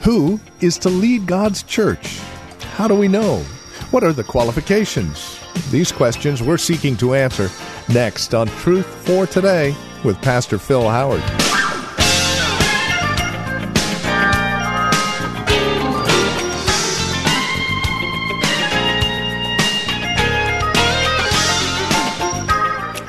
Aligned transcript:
Who 0.00 0.38
is 0.60 0.76
to 0.78 0.90
lead 0.90 1.26
God's 1.26 1.62
church? 1.62 2.18
How 2.74 2.86
do 2.86 2.94
we 2.94 3.08
know? 3.08 3.38
What 3.90 4.04
are 4.04 4.12
the 4.12 4.24
qualifications? 4.24 5.40
These 5.70 5.90
questions 5.90 6.42
we're 6.42 6.58
seeking 6.58 6.96
to 6.98 7.14
answer 7.14 7.48
next 7.88 8.34
on 8.34 8.48
Truth 8.48 8.86
for 9.06 9.26
Today 9.26 9.74
with 10.04 10.20
Pastor 10.20 10.58
Phil 10.58 10.86
Howard. 10.86 11.22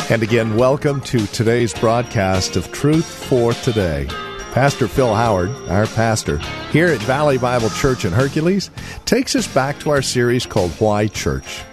And 0.10 0.24
again, 0.24 0.56
welcome 0.56 1.02
to 1.02 1.26
today's 1.28 1.74
broadcast 1.74 2.56
of 2.56 2.72
Truth 2.72 3.06
for 3.06 3.54
Today. 3.54 4.08
Pastor 4.52 4.90
Phil 4.90 5.16
Howard, 5.16 5.50
our 5.70 5.88
pastor, 5.88 6.38
here 6.72 6.88
at 6.88 7.02
Valley 7.02 7.38
Bible 7.38 7.70
Church 7.70 8.06
in 8.06 8.14
Hercules, 8.14 8.72
takes 9.06 9.36
us 9.36 9.48
back 9.54 9.80
to 9.80 9.90
our 9.90 10.02
series 10.02 10.46
called 10.46 10.72
Why 10.80 11.08
Church. 11.08 11.64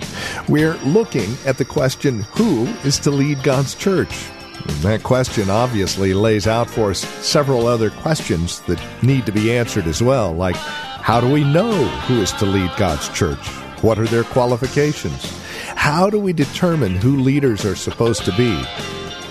We're 0.48 0.74
looking 0.78 1.34
at 1.46 1.56
the 1.56 1.64
question 1.64 2.22
who 2.34 2.66
is 2.84 2.98
to 3.00 3.10
lead 3.10 3.42
God's 3.42 3.74
church? 3.74 4.28
And 4.66 4.76
that 4.78 5.04
question 5.04 5.50
obviously 5.50 6.14
lays 6.14 6.46
out 6.46 6.68
for 6.68 6.90
us 6.90 7.00
several 7.24 7.66
other 7.66 7.90
questions 7.90 8.60
that 8.62 8.82
need 9.02 9.24
to 9.26 9.32
be 9.32 9.56
answered 9.56 9.86
as 9.86 10.02
well, 10.02 10.32
like 10.34 10.56
how 10.56 11.20
do 11.20 11.30
we 11.30 11.44
know 11.44 11.72
who 12.06 12.20
is 12.20 12.32
to 12.32 12.44
lead 12.44 12.70
God's 12.76 13.08
church? 13.10 13.46
What 13.82 13.98
are 13.98 14.06
their 14.06 14.24
qualifications? 14.24 15.32
How 15.76 16.10
do 16.10 16.18
we 16.18 16.32
determine 16.32 16.96
who 16.96 17.20
leaders 17.20 17.64
are 17.64 17.76
supposed 17.76 18.24
to 18.24 18.36
be? 18.36 18.50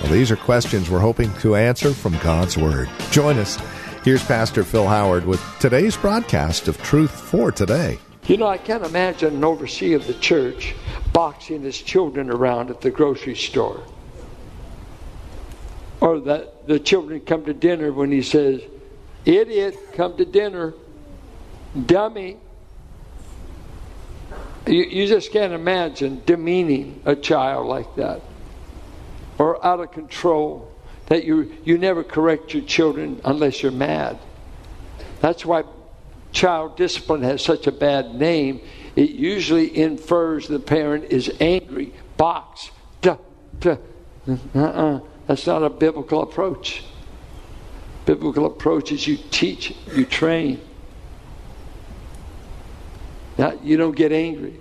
Well, 0.02 0.12
these 0.12 0.31
are 0.31 0.38
questions 0.38 0.90
we're 0.90 1.00
hoping 1.00 1.34
to 1.40 1.56
answer 1.56 1.92
from 1.92 2.18
God's 2.20 2.58
Word. 2.58 2.90
Join 3.12 3.38
us. 3.38 3.58
Here's 4.08 4.23
Pastor 4.23 4.63
Phil 4.63 4.88
Howard 4.88 5.25
with 5.25 5.44
today's 5.59 5.97
broadcast 5.97 6.69
of 6.69 6.81
Truth 6.81 7.11
for 7.11 7.52
Today. 7.52 8.00
You 8.25 8.38
know, 8.38 8.47
I 8.47 8.58
can't 8.58 8.86
imagine 8.86 9.36
an 9.36 9.44
overseer 9.44 9.97
of 9.97 10.08
the 10.08 10.13
church 10.13 10.73
boxing 11.11 11.63
his 11.63 11.77
children 11.77 12.30
around 12.30 12.69
at 12.69 12.80
the 12.80 12.89
grocery 12.89 13.35
store. 13.35 13.83
Or 16.00 16.22
that 16.22 16.67
the 16.67 16.80
children 16.80 17.19
come 17.19 17.44
to 17.44 17.53
dinner 17.53 17.91
when 17.91 18.09
he 18.09 18.22
says, 18.22 18.61
Idiot, 19.25 19.78
come 19.91 20.16
to 20.16 20.23
dinner. 20.23 20.73
Dummy. 21.85 22.38
You, 24.67 24.83
you 24.83 25.08
just 25.08 25.33
can't 25.33 25.52
imagine 25.52 26.22
demeaning 26.25 27.02
a 27.03 27.13
child 27.13 27.67
like 27.67 27.94
that 27.97 28.22
or 29.38 29.66
out 29.66 29.81
of 29.81 29.91
control, 29.91 30.67
that 31.08 31.23
you, 31.23 31.55
you 31.63 31.77
never 31.77 32.03
correct 32.03 32.53
your 32.53 32.63
children 32.63 33.22
unless 33.25 33.63
you're 33.63 33.72
mad. 33.72 34.19
That's 35.22 35.45
why 35.45 35.63
child 36.31 36.77
discipline 36.77 37.23
has 37.23 37.41
such 37.41 37.67
a 37.67 37.72
bad 37.72 38.13
name. 38.13 38.61
It 38.95 39.11
usually 39.11 39.75
infers 39.75 40.47
the 40.47 40.59
parent 40.59 41.05
is 41.05 41.31
angry, 41.39 41.94
box, 42.17 42.72
duh, 43.01 43.17
duh. 43.59 43.78
Uh-uh. 44.28 45.00
That's 45.28 45.47
not 45.47 45.63
a 45.63 45.69
biblical 45.69 46.22
approach. 46.22 46.84
Biblical 48.06 48.46
approach 48.46 48.91
is 48.91 49.07
you 49.07 49.17
teach, 49.31 49.73
you 49.94 50.06
train. 50.06 50.62
Now, 53.38 53.53
you 53.62 53.78
don't 53.78 53.96
get 53.96 54.12
angry. 54.12 54.59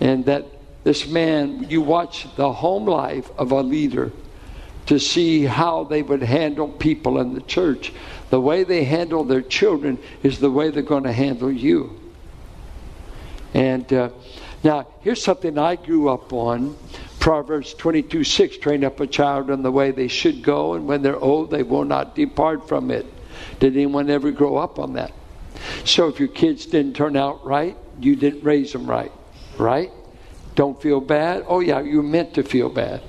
And 0.00 0.24
that 0.26 0.46
this 0.84 1.06
man, 1.06 1.68
you 1.70 1.80
watch 1.80 2.26
the 2.36 2.52
home 2.52 2.86
life 2.86 3.30
of 3.38 3.52
a 3.52 3.62
leader 3.62 4.12
to 4.86 4.98
see 4.98 5.44
how 5.44 5.84
they 5.84 6.02
would 6.02 6.22
handle 6.22 6.68
people 6.68 7.18
in 7.18 7.34
the 7.34 7.40
church. 7.40 7.92
The 8.30 8.40
way 8.40 8.64
they 8.64 8.84
handle 8.84 9.24
their 9.24 9.42
children 9.42 9.98
is 10.22 10.40
the 10.40 10.50
way 10.50 10.70
they're 10.70 10.82
going 10.82 11.04
to 11.04 11.12
handle 11.12 11.50
you. 11.50 11.98
And 13.54 13.90
uh, 13.92 14.10
now, 14.62 14.86
here's 15.00 15.22
something 15.22 15.58
I 15.58 15.76
grew 15.76 16.08
up 16.08 16.32
on 16.32 16.76
Proverbs 17.20 17.72
22 17.74 18.24
6 18.24 18.58
train 18.58 18.84
up 18.84 19.00
a 19.00 19.06
child 19.06 19.50
in 19.50 19.62
the 19.62 19.70
way 19.70 19.90
they 19.90 20.08
should 20.08 20.42
go, 20.42 20.74
and 20.74 20.86
when 20.86 21.02
they're 21.02 21.18
old, 21.18 21.50
they 21.50 21.62
will 21.62 21.84
not 21.84 22.14
depart 22.14 22.68
from 22.68 22.90
it. 22.90 23.06
Did 23.60 23.74
anyone 23.74 24.10
ever 24.10 24.30
grow 24.30 24.56
up 24.56 24.78
on 24.78 24.94
that? 24.94 25.12
So 25.84 26.08
if 26.08 26.18
your 26.18 26.28
kids 26.28 26.66
didn't 26.66 26.96
turn 26.96 27.16
out 27.16 27.44
right, 27.46 27.76
you 28.00 28.16
didn't 28.16 28.42
raise 28.42 28.72
them 28.72 28.86
right, 28.86 29.12
right? 29.58 29.90
Don't 30.54 30.80
feel 30.80 31.00
bad. 31.00 31.44
Oh, 31.48 31.60
yeah, 31.60 31.80
you 31.80 32.02
meant 32.02 32.34
to 32.34 32.42
feel 32.42 32.68
bad. 32.68 33.02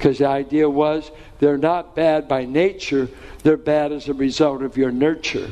Because 0.00 0.16
the 0.16 0.28
idea 0.28 0.70
was 0.70 1.10
they're 1.40 1.58
not 1.58 1.94
bad 1.94 2.26
by 2.26 2.46
nature, 2.46 3.06
they're 3.42 3.58
bad 3.58 3.92
as 3.92 4.08
a 4.08 4.14
result 4.14 4.62
of 4.62 4.78
your 4.78 4.90
nurture. 4.90 5.50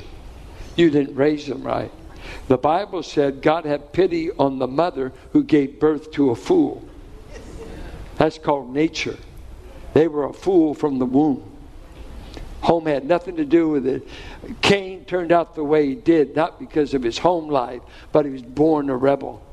You 0.74 0.88
didn't 0.88 1.16
raise 1.16 1.46
them 1.46 1.62
right. 1.62 1.92
The 2.46 2.56
Bible 2.56 3.02
said 3.02 3.42
God 3.42 3.66
had 3.66 3.92
pity 3.92 4.30
on 4.30 4.58
the 4.58 4.66
mother 4.66 5.12
who 5.32 5.44
gave 5.44 5.78
birth 5.78 6.12
to 6.12 6.30
a 6.30 6.34
fool. 6.34 6.82
That's 8.16 8.38
called 8.38 8.72
nature. 8.72 9.18
They 9.92 10.08
were 10.08 10.24
a 10.24 10.32
fool 10.32 10.72
from 10.72 10.98
the 10.98 11.04
womb. 11.04 11.42
Home 12.62 12.86
had 12.86 13.04
nothing 13.04 13.36
to 13.36 13.44
do 13.44 13.68
with 13.68 13.86
it. 13.86 14.08
Cain 14.62 15.04
turned 15.04 15.30
out 15.30 15.56
the 15.56 15.64
way 15.64 15.88
he 15.88 15.94
did, 15.94 16.34
not 16.34 16.58
because 16.58 16.94
of 16.94 17.02
his 17.02 17.18
home 17.18 17.50
life, 17.50 17.82
but 18.12 18.24
he 18.24 18.30
was 18.30 18.40
born 18.40 18.88
a 18.88 18.96
rebel. 18.96 19.44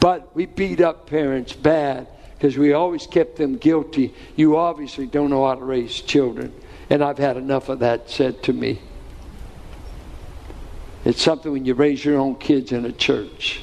But 0.00 0.34
we 0.34 0.46
beat 0.46 0.80
up 0.80 1.06
parents 1.06 1.52
bad 1.52 2.08
because 2.44 2.58
we 2.58 2.74
always 2.74 3.06
kept 3.06 3.36
them 3.36 3.56
guilty. 3.56 4.12
You 4.36 4.58
obviously 4.58 5.06
don't 5.06 5.30
know 5.30 5.46
how 5.46 5.54
to 5.54 5.64
raise 5.64 6.02
children. 6.02 6.52
And 6.90 7.02
I've 7.02 7.16
had 7.16 7.38
enough 7.38 7.70
of 7.70 7.78
that 7.78 8.10
said 8.10 8.42
to 8.42 8.52
me. 8.52 8.82
It's 11.06 11.22
something 11.22 11.50
when 11.50 11.64
you 11.64 11.72
raise 11.72 12.04
your 12.04 12.18
own 12.18 12.34
kids 12.34 12.70
in 12.70 12.84
a 12.84 12.92
church 12.92 13.62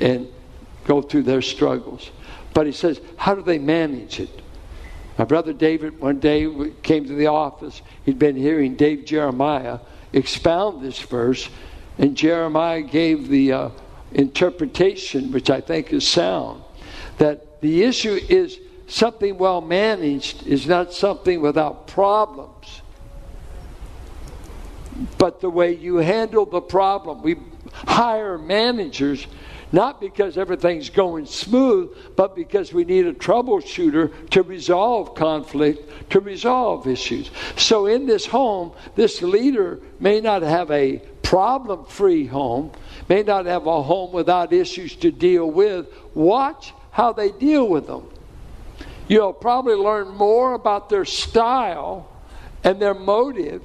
and 0.00 0.26
go 0.86 1.02
through 1.02 1.24
their 1.24 1.42
struggles. 1.42 2.10
But 2.54 2.64
he 2.64 2.72
says, 2.72 2.98
how 3.18 3.34
do 3.34 3.42
they 3.42 3.58
manage 3.58 4.20
it? 4.20 4.40
My 5.18 5.24
brother 5.24 5.52
David 5.52 6.00
one 6.00 6.18
day 6.18 6.50
came 6.82 7.04
to 7.04 7.14
the 7.14 7.26
office. 7.26 7.82
He'd 8.06 8.18
been 8.18 8.36
hearing 8.36 8.76
Dave 8.76 9.04
Jeremiah 9.04 9.80
expound 10.14 10.82
this 10.82 10.98
verse, 10.98 11.50
and 11.98 12.16
Jeremiah 12.16 12.80
gave 12.80 13.28
the 13.28 13.52
uh, 13.52 13.70
interpretation, 14.12 15.30
which 15.30 15.50
I 15.50 15.60
think 15.60 15.92
is 15.92 16.08
sound, 16.08 16.62
that 17.18 17.45
the 17.60 17.82
issue 17.84 18.18
is 18.28 18.58
something 18.86 19.38
well 19.38 19.60
managed 19.60 20.46
is 20.46 20.66
not 20.66 20.92
something 20.92 21.40
without 21.40 21.86
problems, 21.86 22.82
but 25.18 25.40
the 25.40 25.50
way 25.50 25.74
you 25.74 25.96
handle 25.96 26.46
the 26.46 26.60
problem. 26.60 27.22
We 27.22 27.36
hire 27.72 28.38
managers 28.38 29.26
not 29.72 30.00
because 30.00 30.38
everything's 30.38 30.90
going 30.90 31.26
smooth, 31.26 31.94
but 32.14 32.36
because 32.36 32.72
we 32.72 32.84
need 32.84 33.06
a 33.06 33.12
troubleshooter 33.12 34.30
to 34.30 34.42
resolve 34.42 35.14
conflict, 35.14 36.10
to 36.10 36.20
resolve 36.20 36.86
issues. 36.86 37.30
So 37.56 37.86
in 37.86 38.06
this 38.06 38.26
home, 38.26 38.72
this 38.94 39.22
leader 39.22 39.80
may 39.98 40.20
not 40.20 40.42
have 40.42 40.70
a 40.70 40.98
problem 41.22 41.84
free 41.84 42.26
home, 42.26 42.70
may 43.08 43.24
not 43.24 43.46
have 43.46 43.66
a 43.66 43.82
home 43.82 44.12
without 44.12 44.52
issues 44.52 44.94
to 44.96 45.10
deal 45.10 45.50
with. 45.50 45.88
Watch 46.14 46.72
how 46.96 47.12
they 47.12 47.30
deal 47.30 47.68
with 47.68 47.86
them. 47.86 48.08
You'll 49.06 49.34
probably 49.34 49.74
learn 49.74 50.08
more 50.08 50.54
about 50.54 50.88
their 50.88 51.04
style 51.04 52.08
and 52.64 52.80
their 52.80 52.94
motive. 52.94 53.60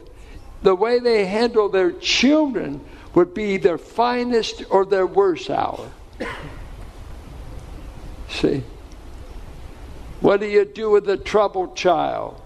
The 0.63 0.75
way 0.75 0.99
they 0.99 1.25
handle 1.25 1.69
their 1.69 1.93
children 1.93 2.81
would 3.15 3.33
be 3.33 3.55
their 3.55 3.77
finest 3.77 4.65
or 4.69 4.85
their 4.85 5.07
worst 5.07 5.49
hour. 5.49 5.89
See? 8.27 8.65
What 10.19 10.41
do 10.41 10.45
you 10.45 10.65
do 10.65 10.89
with 10.89 11.09
a 11.09 11.15
troubled 11.15 11.77
child? 11.77 12.39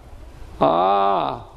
Ah, 0.61 1.47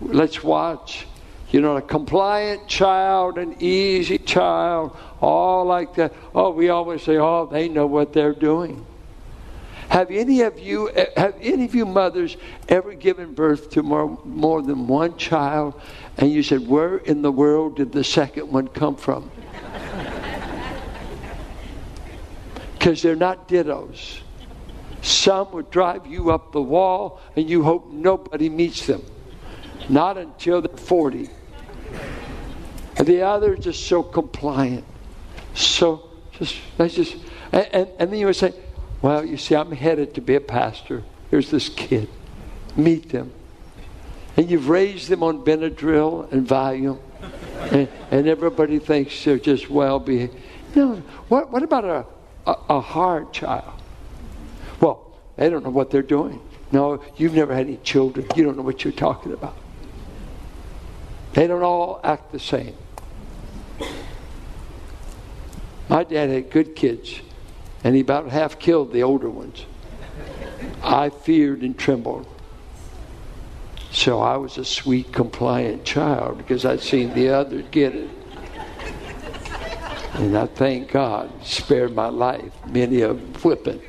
let's 0.00 0.42
watch. 0.42 1.06
You 1.50 1.60
know, 1.60 1.76
a 1.76 1.82
compliant 1.82 2.68
child, 2.68 3.36
an 3.36 3.56
easy 3.58 4.18
child, 4.18 4.96
all 5.20 5.64
like 5.64 5.94
that. 5.94 6.12
Oh, 6.34 6.50
we 6.50 6.68
always 6.68 7.02
say, 7.02 7.16
oh, 7.16 7.46
they 7.46 7.68
know 7.68 7.86
what 7.86 8.12
they're 8.12 8.34
doing. 8.34 8.86
Have 9.88 10.12
any 10.12 10.42
of 10.42 10.56
you 10.60 10.88
eh, 10.90 11.06
have 11.16 11.34
any 11.40 11.64
of 11.64 11.74
you 11.74 11.84
mothers 11.84 12.36
ever 12.68 12.94
given 12.94 13.34
birth 13.34 13.70
to 13.70 13.82
more 13.82 14.20
more 14.24 14.62
than 14.62 14.86
one 14.86 15.16
child 15.16 15.74
and 16.16 16.30
you 16.30 16.44
said, 16.44 16.68
Where 16.68 16.98
in 16.98 17.22
the 17.22 17.32
world 17.32 17.76
did 17.76 17.90
the 17.90 18.04
second 18.04 18.50
one 18.52 18.68
come 18.68 18.96
from? 18.96 19.30
Because 22.78 23.02
they're 23.02 23.14
not 23.14 23.46
dittos. 23.46 24.20
Some 25.02 25.52
would 25.52 25.70
drive 25.70 26.06
you 26.06 26.30
up 26.30 26.50
the 26.52 26.62
wall 26.62 27.20
and 27.36 27.50
you 27.50 27.62
hope 27.62 27.92
nobody 27.92 28.48
meets 28.48 28.86
them. 28.86 29.02
Not 29.90 30.16
until 30.16 30.62
they're 30.62 30.78
40. 30.78 31.28
And 33.00 33.08
the 33.08 33.22
other 33.22 33.54
is 33.54 33.64
just 33.64 33.86
so 33.86 34.02
compliant. 34.02 34.84
So 35.54 36.10
just 36.32 36.54
they 36.76 36.90
just 36.90 37.16
and, 37.50 37.66
and, 37.72 37.88
and 37.98 38.12
then 38.12 38.18
you 38.18 38.26
would 38.26 38.36
say, 38.36 38.52
Well, 39.00 39.24
you 39.24 39.38
see, 39.38 39.56
I'm 39.56 39.72
headed 39.72 40.12
to 40.16 40.20
be 40.20 40.34
a 40.34 40.40
pastor. 40.40 41.02
Here's 41.30 41.50
this 41.50 41.70
kid. 41.70 42.10
Meet 42.76 43.08
them. 43.08 43.32
And 44.36 44.50
you've 44.50 44.68
raised 44.68 45.08
them 45.08 45.22
on 45.22 45.46
Benadryl 45.46 46.30
and 46.30 46.46
Valium. 46.46 46.98
And, 47.72 47.88
and 48.10 48.28
everybody 48.28 48.78
thinks 48.78 49.24
they're 49.24 49.38
just 49.38 49.70
well 49.70 49.98
behaved. 49.98 50.34
No, 50.74 50.96
what, 51.28 51.50
what 51.50 51.62
about 51.62 51.84
a, 51.84 52.04
a, 52.46 52.56
a 52.68 52.80
hard 52.82 53.32
child? 53.32 53.80
Well, 54.78 55.10
they 55.36 55.48
don't 55.48 55.64
know 55.64 55.70
what 55.70 55.90
they're 55.90 56.02
doing. 56.02 56.38
No, 56.70 57.02
you've 57.16 57.32
never 57.32 57.54
had 57.54 57.66
any 57.66 57.78
children. 57.78 58.26
You 58.36 58.44
don't 58.44 58.58
know 58.58 58.62
what 58.62 58.84
you're 58.84 58.92
talking 58.92 59.32
about. 59.32 59.56
They 61.32 61.46
don't 61.46 61.62
all 61.62 62.00
act 62.04 62.30
the 62.32 62.38
same. 62.38 62.74
My 65.88 66.04
dad 66.04 66.30
had 66.30 66.50
good 66.50 66.76
kids, 66.76 67.20
and 67.82 67.94
he 67.94 68.00
about 68.00 68.28
half 68.28 68.58
killed 68.58 68.92
the 68.92 69.02
older 69.02 69.28
ones. 69.28 69.66
I 70.82 71.10
feared 71.10 71.62
and 71.62 71.76
trembled. 71.76 72.26
So 73.90 74.20
I 74.20 74.36
was 74.36 74.56
a 74.56 74.64
sweet, 74.64 75.12
compliant 75.12 75.84
child 75.84 76.38
because 76.38 76.64
I'd 76.64 76.80
seen 76.80 77.12
the 77.14 77.30
others 77.30 77.64
get 77.70 77.94
it. 77.94 78.08
And 80.14 80.36
I 80.36 80.46
thank 80.46 80.92
God 80.92 81.30
spared 81.44 81.94
my 81.94 82.08
life, 82.08 82.52
many 82.66 83.00
a 83.02 83.14
whipping. 83.14 83.80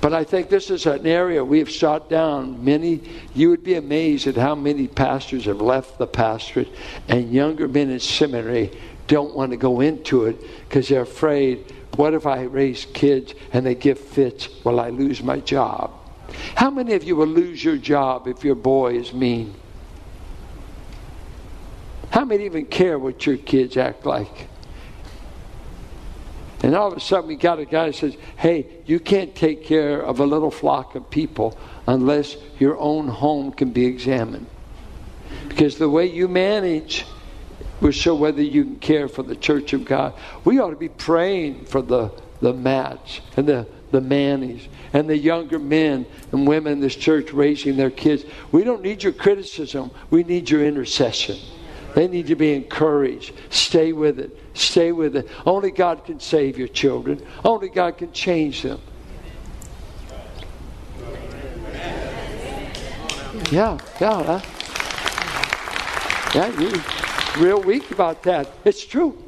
But 0.00 0.14
I 0.14 0.24
think 0.24 0.48
this 0.48 0.70
is 0.70 0.86
an 0.86 1.06
area 1.06 1.44
we 1.44 1.58
have 1.58 1.70
shot 1.70 2.08
down 2.08 2.64
many. 2.64 3.02
You 3.34 3.50
would 3.50 3.62
be 3.62 3.74
amazed 3.74 4.26
at 4.26 4.36
how 4.36 4.54
many 4.54 4.88
pastors 4.88 5.44
have 5.44 5.60
left 5.60 5.98
the 5.98 6.06
pastorate, 6.06 6.68
and 7.08 7.32
younger 7.32 7.68
men 7.68 7.90
in 7.90 8.00
seminary 8.00 8.70
don't 9.06 9.34
want 9.34 9.50
to 9.50 9.56
go 9.56 9.80
into 9.80 10.24
it 10.24 10.40
because 10.68 10.88
they're 10.88 11.02
afraid 11.02 11.74
what 11.96 12.14
if 12.14 12.26
I 12.26 12.42
raise 12.42 12.86
kids 12.86 13.34
and 13.52 13.66
they 13.66 13.74
give 13.74 13.98
fits? 13.98 14.48
Will 14.64 14.80
I 14.80 14.90
lose 14.90 15.22
my 15.22 15.40
job? 15.40 15.92
How 16.54 16.70
many 16.70 16.94
of 16.94 17.04
you 17.04 17.16
will 17.16 17.26
lose 17.26 17.62
your 17.62 17.76
job 17.76 18.28
if 18.28 18.44
your 18.44 18.54
boy 18.54 18.94
is 18.94 19.12
mean? 19.12 19.54
How 22.10 22.24
many 22.24 22.44
even 22.44 22.66
care 22.66 22.98
what 22.98 23.26
your 23.26 23.36
kids 23.36 23.76
act 23.76 24.06
like? 24.06 24.49
And 26.62 26.74
all 26.74 26.92
of 26.92 26.96
a 26.96 27.00
sudden, 27.00 27.28
we 27.28 27.36
got 27.36 27.58
a 27.58 27.64
guy 27.64 27.86
that 27.86 27.94
says, 27.94 28.16
Hey, 28.36 28.66
you 28.84 29.00
can't 29.00 29.34
take 29.34 29.64
care 29.64 30.00
of 30.00 30.20
a 30.20 30.26
little 30.26 30.50
flock 30.50 30.94
of 30.94 31.08
people 31.10 31.58
unless 31.86 32.36
your 32.58 32.78
own 32.78 33.08
home 33.08 33.52
can 33.52 33.70
be 33.70 33.86
examined. 33.86 34.46
Because 35.48 35.78
the 35.78 35.88
way 35.88 36.06
you 36.06 36.28
manage 36.28 37.06
will 37.80 37.92
show 37.92 38.14
whether 38.14 38.42
you 38.42 38.64
can 38.64 38.76
care 38.76 39.08
for 39.08 39.22
the 39.22 39.36
church 39.36 39.72
of 39.72 39.84
God. 39.84 40.14
We 40.44 40.58
ought 40.58 40.70
to 40.70 40.76
be 40.76 40.88
praying 40.88 41.64
for 41.64 41.80
the, 41.80 42.12
the 42.40 42.52
Matts 42.52 43.20
and 43.36 43.48
the, 43.48 43.66
the 43.90 44.00
Mannies 44.02 44.68
and 44.92 45.08
the 45.08 45.16
younger 45.16 45.58
men 45.58 46.04
and 46.32 46.46
women 46.46 46.74
in 46.74 46.80
this 46.80 46.96
church 46.96 47.32
raising 47.32 47.76
their 47.76 47.90
kids. 47.90 48.24
We 48.52 48.64
don't 48.64 48.82
need 48.82 49.02
your 49.02 49.12
criticism, 49.12 49.90
we 50.10 50.24
need 50.24 50.50
your 50.50 50.64
intercession. 50.64 51.38
They 51.94 52.06
need 52.06 52.28
to 52.28 52.36
be 52.36 52.52
encouraged. 52.52 53.32
Stay 53.48 53.92
with 53.92 54.20
it. 54.20 54.36
Stay 54.54 54.92
with 54.92 55.16
it. 55.16 55.28
Only 55.46 55.70
God 55.70 56.04
can 56.04 56.20
save 56.20 56.58
your 56.58 56.68
children. 56.68 57.24
Only 57.44 57.68
God 57.68 57.98
can 57.98 58.12
change 58.12 58.62
them. 58.62 58.80
Yeah, 63.50 63.78
yeah. 64.00 64.22
Huh? 64.22 64.40
Yeah, 66.34 66.60
you 66.60 66.80
real 67.42 67.60
weak 67.60 67.90
about 67.90 68.22
that. 68.24 68.48
It's 68.64 68.84
true. 68.84 69.22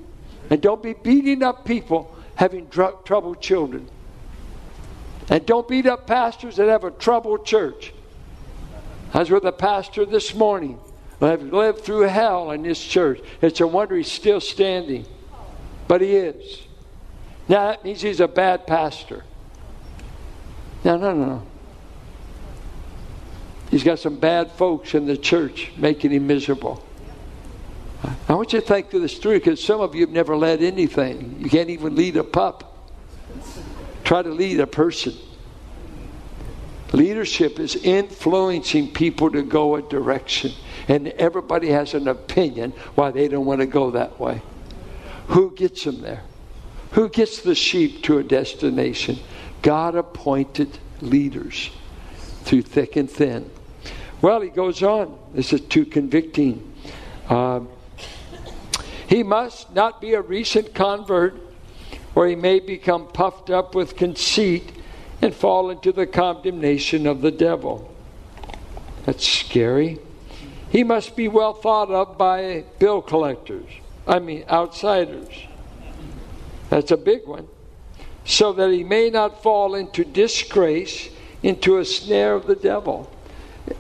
And 0.50 0.60
don't 0.60 0.82
be 0.82 0.92
beating 0.92 1.42
up 1.42 1.64
people 1.64 2.14
having 2.34 2.66
drug, 2.66 3.04
troubled 3.04 3.40
children. 3.40 3.88
And 5.28 5.44
don't 5.46 5.66
beat 5.66 5.86
up 5.86 6.06
pastors 6.06 6.56
that 6.56 6.68
have 6.68 6.84
a 6.84 6.90
troubled 6.90 7.46
church. 7.46 7.92
I 9.14 9.20
was 9.20 9.30
with 9.30 9.44
a 9.44 9.52
pastor 9.52 10.04
this 10.04 10.34
morning 10.34 10.78
have 11.30 11.42
lived 11.42 11.80
through 11.80 12.02
hell 12.02 12.50
in 12.50 12.62
this 12.62 12.82
church. 12.82 13.20
It's 13.40 13.60
a 13.60 13.66
wonder 13.66 13.96
he's 13.96 14.10
still 14.10 14.40
standing. 14.40 15.06
But 15.88 16.00
he 16.00 16.16
is. 16.16 16.62
Now 17.48 17.68
that 17.68 17.84
means 17.84 18.00
he's 18.00 18.20
a 18.20 18.28
bad 18.28 18.66
pastor. 18.66 19.24
No, 20.84 20.96
no, 20.96 21.14
no. 21.14 21.42
He's 23.70 23.84
got 23.84 23.98
some 23.98 24.16
bad 24.16 24.52
folks 24.52 24.94
in 24.94 25.06
the 25.06 25.16
church 25.16 25.72
making 25.76 26.10
him 26.10 26.26
miserable. 26.26 26.84
I 28.28 28.34
want 28.34 28.52
you 28.52 28.60
to 28.60 28.66
think 28.66 28.90
through 28.90 29.00
this 29.00 29.18
through 29.18 29.38
because 29.38 29.62
some 29.62 29.80
of 29.80 29.94
you 29.94 30.02
have 30.02 30.10
never 30.10 30.36
led 30.36 30.62
anything. 30.62 31.36
You 31.38 31.48
can't 31.48 31.70
even 31.70 31.94
lead 31.94 32.16
a 32.16 32.24
pup. 32.24 32.90
Try 34.04 34.22
to 34.22 34.30
lead 34.30 34.60
a 34.60 34.66
person. 34.66 35.14
Leadership 36.92 37.58
is 37.58 37.76
influencing 37.76 38.92
people 38.92 39.30
to 39.30 39.42
go 39.42 39.76
a 39.76 39.82
direction. 39.82 40.52
And 40.88 41.08
everybody 41.08 41.68
has 41.68 41.94
an 41.94 42.08
opinion 42.08 42.72
why 42.94 43.10
they 43.10 43.28
don't 43.28 43.46
want 43.46 43.60
to 43.60 43.66
go 43.66 43.92
that 43.92 44.18
way. 44.18 44.42
Who 45.28 45.52
gets 45.52 45.84
them 45.84 46.00
there? 46.02 46.22
Who 46.92 47.08
gets 47.08 47.40
the 47.40 47.54
sheep 47.54 48.02
to 48.04 48.18
a 48.18 48.22
destination? 48.22 49.18
God 49.62 49.94
appointed 49.94 50.78
leaders 51.00 51.70
through 52.42 52.62
thick 52.62 52.96
and 52.96 53.10
thin. 53.10 53.50
Well, 54.20 54.40
he 54.40 54.50
goes 54.50 54.82
on. 54.82 55.18
This 55.32 55.52
is 55.52 55.60
too 55.62 55.84
convicting. 55.84 56.72
Uh, 57.28 57.60
he 59.08 59.22
must 59.22 59.74
not 59.74 60.00
be 60.00 60.14
a 60.14 60.20
recent 60.20 60.74
convert, 60.74 61.36
or 62.14 62.26
he 62.26 62.36
may 62.36 62.60
become 62.60 63.06
puffed 63.08 63.50
up 63.50 63.74
with 63.74 63.96
conceit 63.96 64.72
and 65.20 65.34
fall 65.34 65.70
into 65.70 65.92
the 65.92 66.06
condemnation 66.06 67.06
of 67.06 67.20
the 67.20 67.30
devil. 67.30 67.92
That's 69.06 69.26
scary. 69.26 69.98
He 70.72 70.82
must 70.82 71.14
be 71.14 71.28
well 71.28 71.54
thought 71.54 71.90
of 71.90 72.18
by 72.18 72.64
bill 72.80 73.00
collectors, 73.00 73.68
I 74.08 74.18
mean, 74.18 74.44
outsiders. 74.48 75.28
That's 76.68 76.90
a 76.90 76.96
big 76.96 77.26
one. 77.26 77.46
So 78.24 78.52
that 78.54 78.70
he 78.70 78.82
may 78.82 79.10
not 79.10 79.42
fall 79.42 79.76
into 79.76 80.04
disgrace, 80.04 81.10
into 81.44 81.78
a 81.78 81.84
snare 81.84 82.34
of 82.34 82.46
the 82.46 82.56
devil 82.56 83.08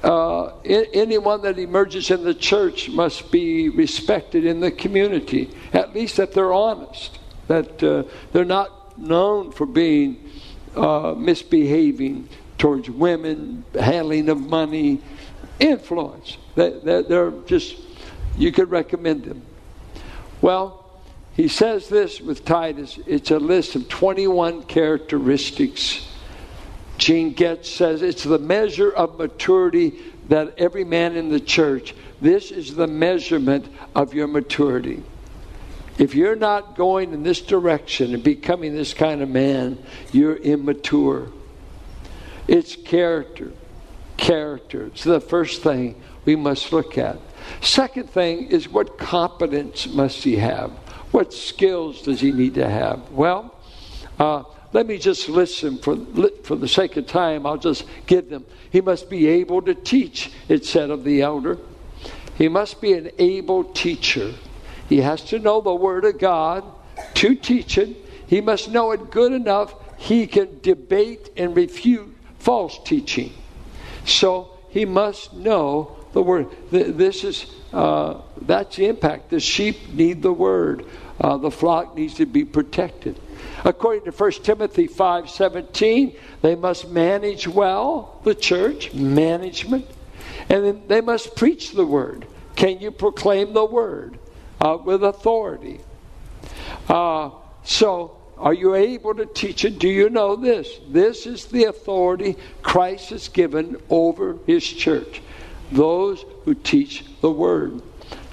uh, 0.02 0.52
anyone 0.64 1.42
that 1.42 1.58
emerges 1.58 2.10
in 2.10 2.24
the 2.24 2.34
church 2.34 2.88
must 2.88 3.30
be 3.32 3.68
respected 3.68 4.44
in 4.44 4.60
the 4.60 4.70
community, 4.70 5.50
at 5.72 5.94
least 5.94 6.16
that 6.16 6.32
they're 6.32 6.52
honest, 6.52 7.18
that 7.48 7.82
uh, 7.82 8.04
they're 8.32 8.44
not 8.44 8.98
known 8.98 9.50
for 9.50 9.66
being 9.66 10.30
uh, 10.76 11.14
misbehaving 11.16 12.28
towards 12.58 12.88
women, 12.88 13.64
handling 13.78 14.28
of 14.28 14.38
money, 14.38 15.00
influence. 15.62 16.38
They, 16.54 16.70
they're 16.80 17.30
just, 17.46 17.76
you 18.36 18.52
could 18.52 18.70
recommend 18.70 19.24
them. 19.24 19.42
Well, 20.40 20.84
he 21.34 21.48
says 21.48 21.88
this 21.88 22.20
with 22.20 22.44
Titus 22.44 22.98
it's 23.06 23.30
a 23.30 23.38
list 23.38 23.74
of 23.74 23.88
21 23.88 24.64
characteristics 24.64 26.06
Gene 27.02 27.32
Getz 27.32 27.68
says 27.68 28.00
it's 28.00 28.22
the 28.22 28.38
measure 28.38 28.92
of 28.92 29.18
maturity 29.18 29.94
that 30.28 30.54
every 30.56 30.84
man 30.84 31.16
in 31.16 31.30
the 31.30 31.40
church, 31.40 31.96
this 32.20 32.52
is 32.52 32.76
the 32.76 32.86
measurement 32.86 33.66
of 33.94 34.14
your 34.14 34.28
maturity. 34.28 35.02
If 35.98 36.14
you're 36.14 36.36
not 36.36 36.76
going 36.76 37.12
in 37.12 37.24
this 37.24 37.40
direction 37.40 38.14
and 38.14 38.22
becoming 38.22 38.74
this 38.74 38.94
kind 38.94 39.20
of 39.20 39.28
man, 39.28 39.82
you're 40.12 40.36
immature. 40.36 41.32
It's 42.46 42.76
character. 42.76 43.52
Character. 44.22 44.86
It's 44.86 45.02
the 45.02 45.20
first 45.20 45.62
thing 45.62 46.00
we 46.24 46.36
must 46.36 46.72
look 46.72 46.96
at. 46.96 47.18
Second 47.60 48.08
thing 48.08 48.46
is 48.46 48.68
what 48.68 48.96
competence 48.96 49.88
must 49.88 50.22
he 50.22 50.36
have? 50.36 50.70
What 51.10 51.34
skills 51.34 52.02
does 52.02 52.20
he 52.20 52.30
need 52.30 52.54
to 52.54 52.68
have? 52.68 53.10
Well, 53.10 53.52
uh, 54.20 54.44
let 54.72 54.86
me 54.86 54.96
just 54.96 55.28
listen 55.28 55.76
for, 55.76 55.96
for 56.44 56.54
the 56.54 56.68
sake 56.68 56.96
of 56.96 57.08
time. 57.08 57.46
I'll 57.46 57.58
just 57.58 57.84
give 58.06 58.30
them. 58.30 58.46
He 58.70 58.80
must 58.80 59.10
be 59.10 59.26
able 59.26 59.60
to 59.62 59.74
teach, 59.74 60.30
it 60.48 60.64
said 60.64 60.90
of 60.90 61.02
the 61.02 61.20
elder. 61.20 61.58
He 62.38 62.48
must 62.48 62.80
be 62.80 62.92
an 62.92 63.10
able 63.18 63.64
teacher. 63.64 64.32
He 64.88 64.98
has 64.98 65.24
to 65.24 65.40
know 65.40 65.60
the 65.60 65.74
Word 65.74 66.04
of 66.04 66.20
God 66.20 66.62
to 67.14 67.34
teach 67.34 67.76
it. 67.76 67.96
He 68.28 68.40
must 68.40 68.70
know 68.70 68.92
it 68.92 69.10
good 69.10 69.32
enough 69.32 69.74
he 69.98 70.28
can 70.28 70.60
debate 70.60 71.30
and 71.36 71.56
refute 71.56 72.16
false 72.38 72.78
teaching. 72.84 73.32
So 74.04 74.58
he 74.68 74.84
must 74.84 75.32
know 75.32 75.96
the 76.12 76.22
word. 76.22 76.48
This 76.70 77.24
is 77.24 77.46
uh, 77.72 78.20
that's 78.40 78.76
the 78.76 78.86
impact. 78.86 79.30
The 79.30 79.40
sheep 79.40 79.88
need 79.94 80.22
the 80.22 80.32
word. 80.32 80.86
Uh, 81.20 81.36
the 81.36 81.50
flock 81.50 81.96
needs 81.96 82.14
to 82.14 82.26
be 82.26 82.44
protected. 82.44 83.18
According 83.64 84.04
to 84.04 84.10
1 84.10 84.30
Timothy 84.42 84.88
5:17, 84.88 86.16
they 86.42 86.54
must 86.54 86.90
manage 86.90 87.48
well 87.48 88.20
the 88.24 88.34
church, 88.34 88.92
management, 88.92 89.86
and 90.48 90.64
then 90.64 90.82
they 90.88 91.00
must 91.00 91.36
preach 91.36 91.72
the 91.72 91.86
word. 91.86 92.26
Can 92.56 92.80
you 92.80 92.90
proclaim 92.90 93.54
the 93.54 93.64
word 93.64 94.18
uh, 94.60 94.78
with 94.82 95.02
authority? 95.02 95.80
Uh, 96.88 97.30
so, 97.64 98.16
are 98.38 98.54
you 98.54 98.74
able 98.74 99.14
to 99.14 99.26
teach 99.26 99.64
it? 99.64 99.78
Do 99.78 99.88
you 99.88 100.10
know 100.10 100.36
this? 100.36 100.68
This 100.88 101.26
is 101.26 101.46
the 101.46 101.64
authority 101.64 102.36
Christ 102.62 103.10
has 103.10 103.28
given 103.28 103.80
over 103.88 104.38
his 104.46 104.66
church. 104.66 105.22
Those 105.70 106.24
who 106.44 106.54
teach 106.54 107.04
the 107.20 107.30
word. 107.30 107.82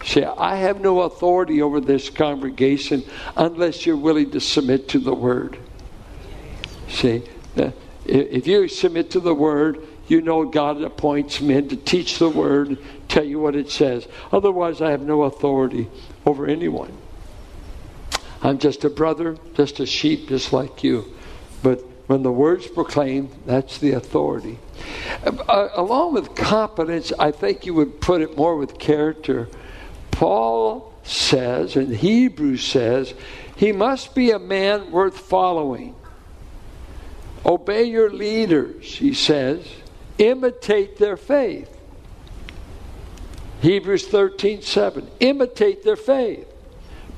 Say, 0.03 0.23
I 0.23 0.55
have 0.55 0.81
no 0.81 1.01
authority 1.01 1.61
over 1.61 1.79
this 1.79 2.09
congregation 2.09 3.03
unless 3.35 3.85
you're 3.85 3.97
willing 3.97 4.31
to 4.31 4.39
submit 4.39 4.87
to 4.89 4.99
the 4.99 5.13
word. 5.13 5.57
See, 6.87 7.23
uh, 7.57 7.71
if 8.05 8.47
you 8.47 8.67
submit 8.67 9.11
to 9.11 9.19
the 9.19 9.35
word, 9.35 9.85
you 10.07 10.21
know 10.21 10.45
God 10.45 10.81
appoints 10.81 11.39
men 11.39 11.69
to 11.69 11.75
teach 11.75 12.17
the 12.17 12.29
word, 12.29 12.79
tell 13.07 13.23
you 13.23 13.39
what 13.39 13.55
it 13.55 13.69
says. 13.69 14.07
Otherwise, 14.31 14.81
I 14.81 14.89
have 14.91 15.01
no 15.01 15.23
authority 15.23 15.87
over 16.25 16.47
anyone. 16.47 16.97
I'm 18.41 18.57
just 18.57 18.83
a 18.85 18.89
brother, 18.89 19.37
just 19.55 19.79
a 19.79 19.85
sheep, 19.85 20.29
just 20.29 20.53
like 20.53 20.83
you. 20.83 21.13
But 21.61 21.83
when 22.07 22.23
the 22.23 22.31
word's 22.31 22.67
proclaimed, 22.67 23.29
that's 23.45 23.77
the 23.77 23.91
authority. 23.91 24.59
Uh, 25.25 25.69
along 25.73 26.13
with 26.13 26.35
competence, 26.35 27.11
I 27.19 27.31
think 27.31 27.65
you 27.65 27.73
would 27.73 27.99
put 28.01 28.21
it 28.21 28.37
more 28.37 28.55
with 28.55 28.79
character. 28.79 29.49
Paul 30.11 30.93
says, 31.03 31.75
and 31.75 31.95
Hebrews 31.95 32.63
says, 32.63 33.13
he 33.55 33.73
must 33.73 34.15
be 34.15 34.31
a 34.31 34.39
man 34.39 34.91
worth 34.91 35.17
following. 35.17 35.95
Obey 37.45 37.83
your 37.83 38.09
leaders, 38.09 38.95
he 38.95 39.13
says. 39.13 39.65
Imitate 40.17 40.97
their 40.97 41.17
faith. 41.17 41.75
Hebrews 43.61 44.07
13 44.07 44.61
7. 44.61 45.07
Imitate 45.19 45.83
their 45.83 45.95
faith. 45.95 46.47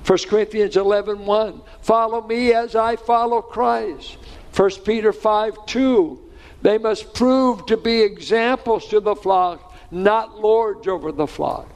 1 0.06 0.18
Corinthians 0.28 0.78
11 0.78 1.26
1. 1.26 1.62
Follow 1.82 2.26
me 2.26 2.54
as 2.54 2.76
I 2.76 2.96
follow 2.96 3.42
Christ. 3.42 4.18
1 4.56 4.70
Peter 4.86 5.14
5 5.14 5.66
2. 5.66 6.20
They 6.62 6.78
must 6.78 7.14
prove 7.14 7.66
to 7.68 7.78
be 7.78 8.02
examples 8.02 8.88
to 8.88 9.00
the 9.00 9.16
flock, 9.16 9.74
not 9.90 10.40
lords 10.40 10.88
over 10.88 11.12
the 11.12 11.28
flock. 11.28 11.68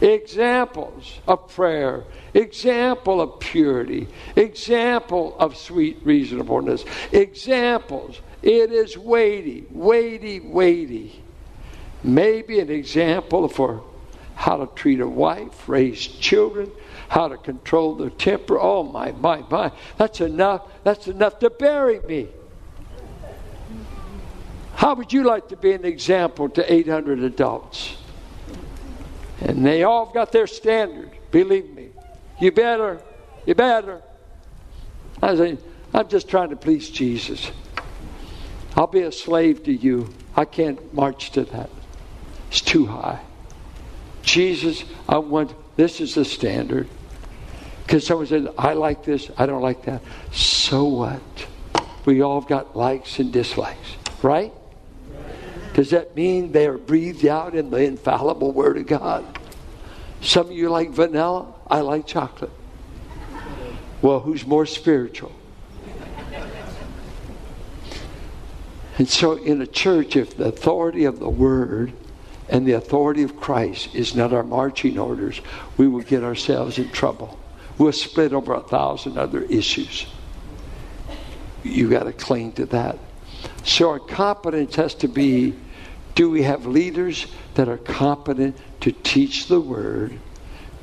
Examples 0.00 1.18
of 1.26 1.48
prayer, 1.48 2.04
example 2.32 3.20
of 3.20 3.40
purity, 3.40 4.06
example 4.36 5.36
of 5.38 5.56
sweet 5.56 5.98
reasonableness, 6.04 6.84
examples. 7.10 8.20
It 8.42 8.70
is 8.70 8.96
weighty, 8.96 9.66
weighty, 9.70 10.38
weighty. 10.38 11.20
Maybe 12.04 12.60
an 12.60 12.70
example 12.70 13.48
for 13.48 13.82
how 14.38 14.56
to 14.56 14.66
treat 14.76 15.00
a 15.00 15.06
wife, 15.06 15.68
raise 15.68 16.06
children, 16.06 16.70
how 17.08 17.26
to 17.26 17.36
control 17.36 17.96
their 17.96 18.08
temper. 18.08 18.56
Oh 18.56 18.84
my, 18.84 19.10
my, 19.10 19.42
my. 19.50 19.72
That's 19.96 20.20
enough. 20.20 20.62
That's 20.84 21.08
enough 21.08 21.40
to 21.40 21.50
bury 21.50 21.98
me. 22.06 22.28
How 24.76 24.94
would 24.94 25.12
you 25.12 25.24
like 25.24 25.48
to 25.48 25.56
be 25.56 25.72
an 25.72 25.84
example 25.84 26.48
to 26.50 26.72
800 26.72 27.18
adults? 27.18 27.96
And 29.40 29.66
they 29.66 29.82
all 29.82 30.06
got 30.06 30.30
their 30.30 30.46
standard, 30.46 31.10
believe 31.32 31.68
me. 31.74 31.88
You 32.40 32.52
better, 32.52 33.02
you 33.44 33.56
better. 33.56 34.00
I 35.20 35.34
say, 35.34 35.58
I'm 35.92 36.08
just 36.08 36.28
trying 36.28 36.50
to 36.50 36.56
please 36.56 36.90
Jesus. 36.90 37.50
I'll 38.76 38.86
be 38.86 39.02
a 39.02 39.10
slave 39.10 39.64
to 39.64 39.72
you. 39.72 40.14
I 40.36 40.44
can't 40.44 40.94
march 40.94 41.32
to 41.32 41.42
that. 41.42 41.70
It's 42.50 42.60
too 42.60 42.86
high. 42.86 43.18
Jesus, 44.28 44.84
I 45.08 45.16
want, 45.16 45.54
this 45.76 46.02
is 46.02 46.14
the 46.14 46.24
standard. 46.24 46.86
Because 47.82 48.06
someone 48.06 48.26
said, 48.26 48.52
I 48.58 48.74
like 48.74 49.02
this, 49.02 49.30
I 49.38 49.46
don't 49.46 49.62
like 49.62 49.86
that. 49.86 50.02
So 50.32 50.84
what? 50.84 51.46
We 52.04 52.20
all 52.20 52.38
have 52.38 52.48
got 52.48 52.76
likes 52.76 53.18
and 53.20 53.32
dislikes, 53.32 53.96
right? 54.22 54.52
Does 55.72 55.90
that 55.90 56.14
mean 56.14 56.52
they 56.52 56.66
are 56.66 56.76
breathed 56.76 57.24
out 57.24 57.54
in 57.54 57.70
the 57.70 57.78
infallible 57.78 58.52
Word 58.52 58.76
of 58.76 58.86
God? 58.86 59.24
Some 60.20 60.48
of 60.48 60.52
you 60.52 60.68
like 60.68 60.90
vanilla, 60.90 61.46
I 61.66 61.80
like 61.80 62.06
chocolate. 62.06 62.50
Well, 64.02 64.20
who's 64.20 64.46
more 64.46 64.66
spiritual? 64.66 65.32
And 68.98 69.08
so, 69.08 69.36
in 69.36 69.62
a 69.62 69.66
church, 69.66 70.16
if 70.16 70.36
the 70.36 70.48
authority 70.48 71.06
of 71.06 71.18
the 71.18 71.30
Word 71.30 71.94
and 72.48 72.66
the 72.66 72.72
authority 72.72 73.22
of 73.22 73.38
Christ 73.38 73.94
is 73.94 74.14
not 74.14 74.32
our 74.32 74.42
marching 74.42 74.98
orders, 74.98 75.40
we 75.76 75.86
will 75.86 76.00
get 76.00 76.24
ourselves 76.24 76.78
in 76.78 76.90
trouble. 76.90 77.38
We'll 77.76 77.92
split 77.92 78.32
over 78.32 78.54
a 78.54 78.60
thousand 78.60 79.18
other 79.18 79.42
issues. 79.42 80.06
You 81.62 81.90
got 81.90 82.04
to 82.04 82.12
cling 82.12 82.52
to 82.52 82.66
that. 82.66 82.98
So, 83.64 83.90
our 83.90 84.00
competence 84.00 84.76
has 84.76 84.94
to 84.96 85.08
be 85.08 85.54
do 86.14 86.30
we 86.30 86.42
have 86.42 86.66
leaders 86.66 87.26
that 87.54 87.68
are 87.68 87.78
competent 87.78 88.56
to 88.80 88.90
teach 88.90 89.46
the 89.46 89.60
word, 89.60 90.18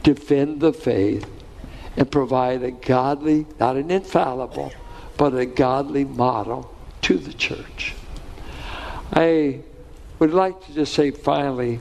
defend 0.02 0.62
the 0.62 0.72
faith, 0.72 1.30
and 1.98 2.10
provide 2.10 2.64
a 2.64 2.72
godly, 2.72 3.46
not 3.60 3.76
an 3.76 3.92
infallible, 3.92 4.72
but 5.18 5.36
a 5.36 5.46
godly 5.46 6.06
model 6.06 6.74
to 7.02 7.18
the 7.18 7.34
church? 7.34 7.96
I 9.12 9.62
would 10.20 10.34
like 10.34 10.66
to 10.66 10.74
just 10.74 10.94
say 10.94 11.12
finally, 11.12 11.80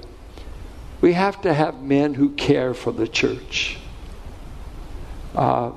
we 1.00 1.12
have 1.12 1.41
to 1.43 1.53
have 1.53 1.83
men 1.83 2.14
who 2.14 2.31
care 2.31 2.75
for 2.75 2.93
the 2.93 3.07
church. 3.07 3.79
Uh, 5.35 5.73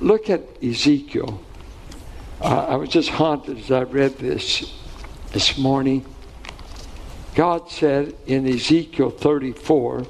look 0.00 0.28
at 0.28 0.42
Ezekiel. 0.62 1.40
Uh, 2.40 2.66
I 2.66 2.76
was 2.76 2.88
just 2.88 3.08
haunted 3.08 3.58
as 3.58 3.70
I 3.70 3.82
read 3.82 4.18
this 4.18 4.72
this 5.32 5.58
morning. 5.58 6.04
God 7.34 7.70
said 7.70 8.14
in 8.26 8.46
Ezekiel 8.46 9.10
34, 9.10 10.06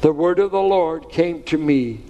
The 0.00 0.12
word 0.12 0.38
of 0.38 0.50
the 0.50 0.60
Lord 0.60 1.10
came 1.10 1.42
to 1.44 1.58
me, 1.58 2.00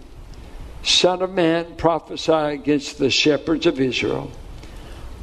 Son 0.82 1.22
of 1.22 1.30
man, 1.30 1.76
prophesy 1.76 2.32
against 2.32 2.98
the 2.98 3.10
shepherds 3.10 3.66
of 3.66 3.80
Israel. 3.80 4.30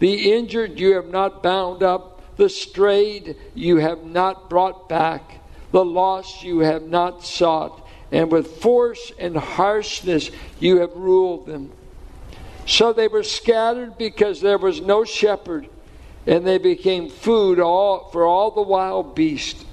the 0.00 0.32
injured 0.32 0.80
you 0.80 0.94
have 0.96 1.08
not 1.08 1.42
bound 1.42 1.82
up, 1.82 2.36
the 2.36 2.48
strayed 2.48 3.36
you 3.54 3.76
have 3.76 4.02
not 4.02 4.50
brought 4.50 4.88
back, 4.88 5.40
the 5.70 5.84
lost 5.84 6.42
you 6.42 6.60
have 6.60 6.82
not 6.82 7.22
sought, 7.24 7.86
and 8.10 8.32
with 8.32 8.56
force 8.56 9.12
and 9.18 9.36
harshness 9.36 10.30
you 10.58 10.80
have 10.80 10.92
ruled 10.94 11.46
them. 11.46 11.70
So 12.66 12.92
they 12.92 13.08
were 13.08 13.22
scattered 13.22 13.98
because 13.98 14.40
there 14.40 14.58
was 14.58 14.80
no 14.80 15.04
shepherd 15.04 15.68
and 16.26 16.46
they 16.46 16.58
became 16.58 17.08
food 17.08 17.58
all, 17.60 18.10
for 18.10 18.24
all 18.24 18.50
the 18.50 18.62
wild 18.62 19.14
beasts. 19.14 19.64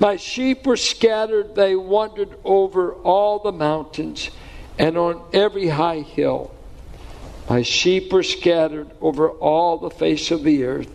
My 0.00 0.16
sheep 0.16 0.66
were 0.66 0.76
scattered, 0.76 1.54
they 1.54 1.76
wandered 1.76 2.36
over 2.44 2.94
all 2.94 3.38
the 3.38 3.52
mountains 3.52 4.30
and 4.78 4.96
on 4.98 5.22
every 5.32 5.68
high 5.68 6.00
hill. 6.00 6.53
My 7.48 7.62
sheep 7.62 8.12
were 8.12 8.22
scattered 8.22 8.90
over 9.00 9.30
all 9.30 9.78
the 9.78 9.90
face 9.90 10.30
of 10.30 10.44
the 10.44 10.64
earth, 10.64 10.90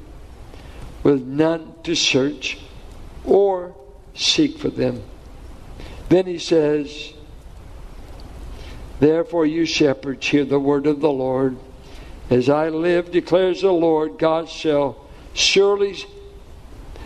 with 1.04 1.26
none 1.26 1.74
to 1.84 1.96
search 1.96 2.58
or 3.24 3.76
seek 4.16 4.58
for 4.58 4.70
them. 4.70 5.04
Then 6.10 6.26
he 6.26 6.40
says, 6.40 7.14
Therefore, 9.00 9.46
you 9.46 9.66
shepherds, 9.66 10.28
hear 10.28 10.44
the 10.44 10.60
word 10.60 10.88
of 10.88 11.00
the 11.00 11.12
Lord. 11.12 11.58
As 12.30 12.50
I 12.50 12.70
live, 12.70 13.12
declares 13.12 13.62
the 13.62 13.72
Lord, 13.72 14.18
God 14.18 14.50
shall 14.50 14.98
surely, 15.34 15.96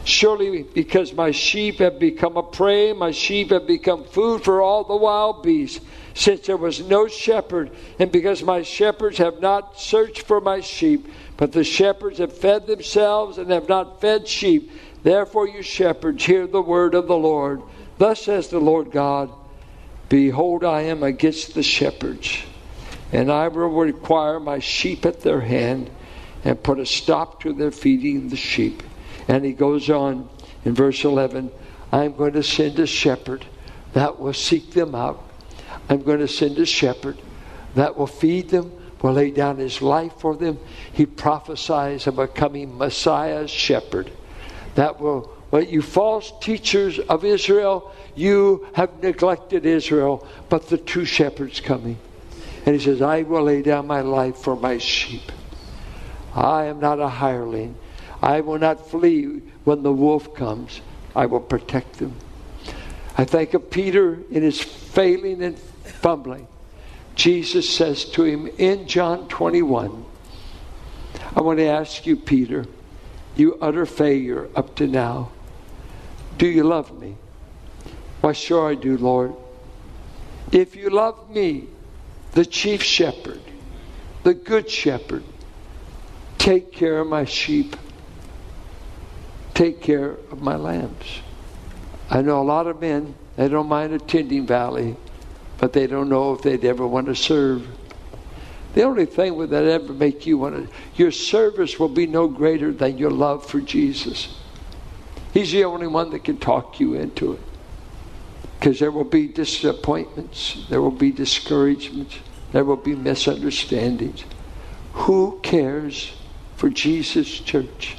surely, 0.03 0.63
because 0.63 1.13
my 1.13 1.31
sheep 1.31 1.79
have 1.79 1.99
become 1.99 2.35
a 2.35 2.43
prey, 2.43 2.93
my 2.93 3.11
sheep 3.11 3.51
have 3.51 3.67
become 3.67 4.05
food 4.05 4.43
for 4.43 4.61
all 4.61 4.83
the 4.83 4.95
wild 4.95 5.43
beasts, 5.43 5.85
since 6.13 6.45
there 6.45 6.57
was 6.57 6.81
no 6.81 7.07
shepherd, 7.07 7.71
and 7.97 8.11
because 8.11 8.43
my 8.43 8.61
shepherds 8.61 9.17
have 9.17 9.41
not 9.41 9.79
searched 9.79 10.21
for 10.21 10.39
my 10.39 10.59
sheep, 10.59 11.07
but 11.37 11.51
the 11.51 11.63
shepherds 11.63 12.19
have 12.19 12.37
fed 12.37 12.67
themselves 12.67 13.37
and 13.37 13.49
have 13.51 13.67
not 13.67 13.99
fed 13.99 14.27
sheep. 14.27 14.71
Therefore, 15.01 15.47
you 15.47 15.61
shepherds, 15.63 16.23
hear 16.23 16.45
the 16.45 16.61
word 16.61 16.93
of 16.93 17.07
the 17.07 17.17
Lord. 17.17 17.61
Thus 17.97 18.23
says 18.23 18.47
the 18.47 18.59
Lord 18.59 18.91
God 18.91 19.31
Behold, 20.09 20.63
I 20.63 20.81
am 20.81 21.01
against 21.01 21.55
the 21.55 21.63
shepherds, 21.63 22.43
and 23.11 23.31
I 23.31 23.47
will 23.47 23.69
require 23.69 24.39
my 24.39 24.59
sheep 24.59 25.05
at 25.05 25.21
their 25.21 25.41
hand 25.41 25.89
and 26.43 26.61
put 26.61 26.79
a 26.79 26.85
stop 26.85 27.41
to 27.41 27.53
their 27.53 27.71
feeding 27.71 28.29
the 28.29 28.35
sheep. 28.35 28.83
And 29.27 29.43
he 29.43 29.53
goes 29.53 29.89
on 29.89 30.29
in 30.65 30.75
verse 30.75 31.03
11 31.03 31.51
I'm 31.91 32.15
going 32.15 32.33
to 32.33 32.43
send 32.43 32.77
a 32.79 32.85
shepherd 32.85 33.45
that 33.93 34.19
will 34.19 34.33
seek 34.33 34.71
them 34.71 34.93
out. 34.93 35.23
I'm 35.89 36.01
going 36.01 36.19
to 36.19 36.27
send 36.27 36.57
a 36.57 36.65
shepherd 36.65 37.17
that 37.75 37.97
will 37.97 38.07
feed 38.07 38.49
them, 38.49 38.71
will 39.01 39.13
lay 39.13 39.31
down 39.31 39.57
his 39.57 39.81
life 39.81 40.13
for 40.19 40.35
them. 40.35 40.57
He 40.93 41.05
prophesies 41.05 42.07
of 42.07 42.19
a 42.19 42.27
coming 42.27 42.77
Messiah 42.77 43.47
shepherd 43.47 44.11
that 44.75 44.99
will, 44.99 45.31
well, 45.51 45.63
you 45.63 45.81
false 45.81 46.31
teachers 46.41 46.99
of 46.99 47.25
Israel, 47.25 47.91
you 48.15 48.67
have 48.73 49.03
neglected 49.03 49.65
Israel, 49.65 50.27
but 50.49 50.69
the 50.69 50.77
true 50.77 51.05
shepherd's 51.05 51.59
coming. 51.59 51.97
And 52.65 52.75
he 52.75 52.81
says, 52.81 53.01
I 53.01 53.23
will 53.23 53.43
lay 53.43 53.61
down 53.61 53.87
my 53.87 54.01
life 54.01 54.37
for 54.37 54.55
my 54.55 54.77
sheep. 54.77 55.31
I 56.33 56.65
am 56.65 56.79
not 56.79 56.99
a 56.99 57.09
hireling. 57.09 57.75
I 58.21 58.39
will 58.39 58.57
not 58.57 58.89
flee 58.89 59.41
when 59.65 59.83
the 59.83 59.91
wolf 59.91 60.33
comes. 60.33 60.79
I 61.15 61.25
will 61.25 61.41
protect 61.41 61.99
them. 61.99 62.15
I 63.17 63.25
think 63.25 63.53
of 63.53 63.69
Peter 63.69 64.19
in 64.31 64.41
his 64.41 64.61
failing 64.61 65.43
and 65.43 65.59
fumbling. 66.03 66.47
Jesus 67.15 67.67
says 67.67 68.05
to 68.05 68.23
him 68.23 68.47
in 68.57 68.87
John 68.87 69.27
21, 69.29 70.05
I 71.35 71.41
want 71.41 71.59
to 71.59 71.65
ask 71.65 72.05
you, 72.05 72.15
Peter, 72.15 72.65
you 73.35 73.57
utter 73.61 73.85
failure 73.85 74.49
up 74.55 74.75
to 74.75 74.85
now, 74.85 75.31
do 76.37 76.47
you 76.47 76.63
love 76.63 76.99
me? 76.99 77.15
Why, 78.21 78.33
sure 78.33 78.69
I 78.69 78.75
do, 78.75 78.97
Lord. 78.97 79.33
If 80.51 80.75
you 80.75 80.89
love 80.89 81.29
me, 81.29 81.67
the 82.33 82.45
chief 82.45 82.83
shepherd, 82.83 83.41
the 84.23 84.33
good 84.33 84.69
shepherd, 84.69 85.23
take 86.37 86.71
care 86.71 86.99
of 86.99 87.07
my 87.07 87.25
sheep, 87.25 87.75
take 89.53 89.81
care 89.81 90.17
of 90.31 90.41
my 90.41 90.55
lambs. 90.55 91.21
I 92.09 92.21
know 92.21 92.41
a 92.41 92.43
lot 92.43 92.67
of 92.67 92.81
men, 92.81 93.15
they 93.35 93.47
don't 93.47 93.69
mind 93.69 93.93
attending 93.93 94.45
Valley, 94.45 94.95
but 95.63 95.71
they 95.71 95.87
don't 95.87 96.09
know 96.09 96.33
if 96.33 96.41
they'd 96.41 96.65
ever 96.65 96.85
want 96.85 97.05
to 97.05 97.15
serve. 97.15 97.65
The 98.73 98.83
only 98.83 99.05
thing 99.05 99.37
that 99.47 99.63
ever 99.63 99.93
make 99.93 100.25
you 100.25 100.37
want 100.37 100.55
to, 100.55 100.75
your 100.97 101.09
service 101.09 101.79
will 101.79 101.87
be 101.87 102.05
no 102.05 102.27
greater 102.27 102.73
than 102.73 102.97
your 102.97 103.11
love 103.11 103.45
for 103.45 103.61
Jesus. 103.61 104.37
He's 105.33 105.53
the 105.53 105.63
only 105.63 105.87
one 105.87 106.09
that 106.09 106.25
can 106.25 106.35
talk 106.35 106.81
you 106.81 106.95
into 106.95 107.31
it. 107.31 107.39
Because 108.59 108.77
there 108.77 108.91
will 108.91 109.05
be 109.05 109.29
disappointments, 109.29 110.65
there 110.69 110.81
will 110.81 110.91
be 110.91 111.13
discouragements, 111.13 112.17
there 112.51 112.65
will 112.65 112.75
be 112.75 112.93
misunderstandings. 112.93 114.25
Who 114.91 115.39
cares 115.43 116.11
for 116.57 116.69
Jesus' 116.69 117.39
church? 117.39 117.95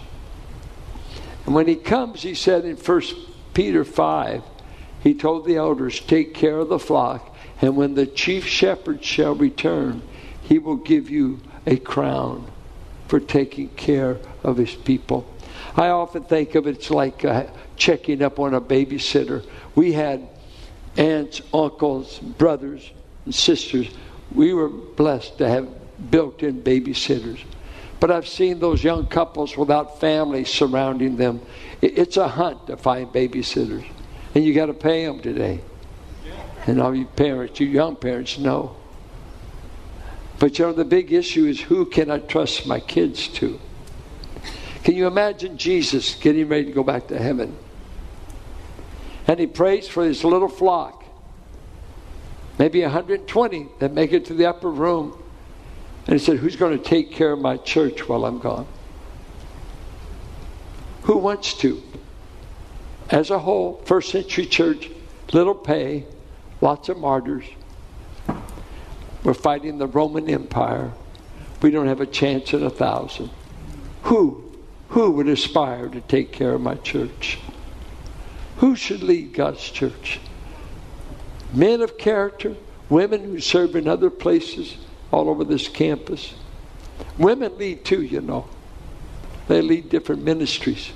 And 1.47 1.55
when 1.55 1.67
he 1.67 1.77
comes, 1.77 2.21
he 2.21 2.35
said 2.35 2.67
in 2.67 2.77
1 2.77 3.03
Peter 3.55 3.87
5, 3.87 4.43
he 5.03 5.15
told 5.15 5.47
the 5.47 5.57
elders, 5.57 6.01
Take 6.01 6.35
care 6.35 6.59
of 6.59 6.69
the 6.69 6.79
flock, 6.79 7.34
and 7.61 7.77
when 7.77 7.95
the 7.95 8.07
chief 8.07 8.47
shepherd 8.47 9.05
shall 9.05 9.35
return, 9.35 10.03
he 10.43 10.59
will 10.59 10.77
give 10.77 11.11
you 11.11 11.41
a 11.67 11.77
crown 11.77 12.51
for 13.09 13.21
taking 13.21 13.69
care 13.71 14.19
of 14.43 14.57
his 14.57 14.75
people. 14.75 15.27
I 15.77 15.89
often 15.89 16.25
think 16.25 16.55
of 16.55 16.67
it, 16.67 16.77
it's 16.77 16.91
like 16.91 17.25
uh, 17.25 17.47
checking 17.77 18.23
up 18.23 18.39
on 18.39 18.55
a 18.55 18.61
babysitter. 18.61 19.45
We 19.75 19.93
had 19.93 20.29
aunts, 20.97 21.43
uncles, 21.53 22.19
brothers, 22.19 22.91
and 23.25 23.35
sisters. 23.35 23.89
We 24.33 24.53
were 24.53 24.69
blessed 24.69 25.39
to 25.39 25.49
have 25.49 25.69
built 26.11 26.43
in 26.43 26.63
babysitters. 26.63 27.41
But 28.01 28.11
I've 28.11 28.29
seen 28.29 28.59
those 28.59 28.85
young 28.85 29.07
couples 29.07 29.57
without 29.57 30.01
families 30.01 30.49
surrounding 30.49 31.17
them. 31.17 31.41
It's 31.81 32.17
a 32.17 32.29
hunt 32.29 32.67
to 32.67 32.77
find 32.77 33.09
babysitters. 33.09 33.87
And 34.35 34.45
you 34.45 34.53
got 34.55 34.67
to 34.67 34.75
pay 34.75 35.07
them 35.07 35.21
today. 35.21 35.61
And 36.67 36.81
all 36.81 36.95
you 36.95 37.05
parents, 37.05 37.61
you 37.61 37.67
young 37.67 37.97
parents 37.97 38.39
know. 38.39 38.77
But 40.39 40.59
you 40.59 40.67
know, 40.67 40.73
the 40.73 40.85
big 40.85 41.13
issue 41.13 41.47
is 41.47 41.61
who 41.61 41.87
can 41.87 42.11
I 42.11 42.19
trust 42.19 42.67
my 42.67 42.81
kids 42.81 43.29
to? 43.29 43.61
Can 44.83 44.95
you 44.97 45.07
imagine 45.07 45.57
Jesus 45.57 46.15
getting 46.15 46.49
ready 46.49 46.67
to 46.67 46.73
go 46.73 46.83
back 46.83 47.09
to 47.09 47.19
heaven? 47.19 47.57
And 49.27 49.41
he 49.41 49.47
prays 49.47 49.89
for 49.89 50.05
his 50.05 50.25
little 50.25 50.49
flock, 50.49 51.05
maybe 52.59 52.83
120 52.83 53.69
that 53.79 53.93
make 53.93 54.13
it 54.13 54.27
to 54.27 54.35
the 54.35 54.47
upper 54.47 54.71
room. 54.71 55.19
And 56.07 56.19
he 56.19 56.25
said, 56.25 56.39
Who's 56.39 56.57
going 56.57 56.77
to 56.77 56.85
take 56.85 57.13
care 57.13 57.33
of 57.33 57.39
my 57.39 57.57
church 57.57 58.07
while 58.09 58.27
I'm 58.27 58.39
gone? 58.39 58.67
Who 61.05 61.17
wants 61.19 61.55
to? 61.59 61.83
As 63.09 63.31
a 63.31 63.39
whole, 63.39 63.83
first 63.87 64.11
century 64.11 64.47
church, 64.47 64.91
little 65.33 65.55
pay, 65.55 66.05
lots 66.65 66.89
of 66.89 66.97
martyrs. 66.97 67.45
We're 69.23 69.35
fighting 69.35 69.77
the 69.77 69.87
Roman 69.87 70.31
Empire. 70.31 70.93
We 71.61 71.71
don't 71.71 71.89
have 71.89 72.01
a 72.01 72.07
chance 72.07 72.55
in 72.55 72.63
a 72.63 72.71
thousand. 72.71 73.31
Who? 74.05 74.43
Who 74.89 75.11
would 75.13 75.29
aspire 75.29 75.89
to 75.89 76.01
take 76.01 76.33
care 76.33 76.55
of 76.55 76.63
my 76.63 76.77
church? 76.77 77.39
Who 78.59 78.77
should 78.77 79.03
lead 79.03 79.35
God's 79.35 79.63
church? 79.71 80.21
Men 81.53 81.83
of 81.83 81.99
character, 81.99 82.57
women 82.89 83.25
who 83.25 83.41
serve 83.41 83.77
in 83.77 83.87
other 83.87 84.09
places 84.09 84.79
all 85.13 85.29
over 85.29 85.45
this 85.45 85.69
campus. 85.69 86.33
Women 87.19 87.59
lead 87.59 87.85
too, 87.85 88.03
you 88.03 88.23
know. 88.23 88.49
They 89.49 89.61
lead 89.61 89.91
different 89.91 90.23
ministries. 90.23 90.93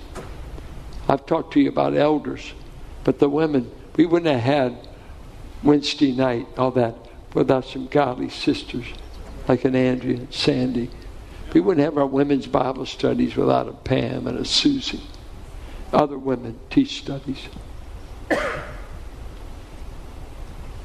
I've 1.09 1.26
talked 1.26 1.52
to 1.54 1.61
you 1.61 1.68
about 1.68 1.94
elders, 1.94 2.54
but 3.04 3.18
the 3.18 3.28
women, 3.28 3.70
we 3.96 4.07
wouldn't 4.07 4.33
have 4.33 4.40
had 4.42 4.88
Wednesday 5.62 6.12
night, 6.12 6.47
all 6.57 6.71
that, 6.73 6.94
without 7.35 7.64
some 7.64 7.87
godly 7.87 8.29
sisters 8.29 8.87
like 9.49 9.64
an 9.64 9.75
Andrea 9.75 10.16
and 10.16 10.33
Sandy. 10.33 10.90
We 11.53 11.61
wouldn't 11.61 11.85
have 11.85 11.97
our 11.97 12.07
women's 12.07 12.47
Bible 12.47 12.87
studies 12.87 13.35
without 13.35 13.68
a 13.68 13.73
Pam 13.73 14.27
and 14.27 14.38
a 14.38 14.44
Susie. 14.44 15.01
Other 15.92 16.18
women 16.18 16.59
teach 16.68 16.99
studies. 16.99 17.49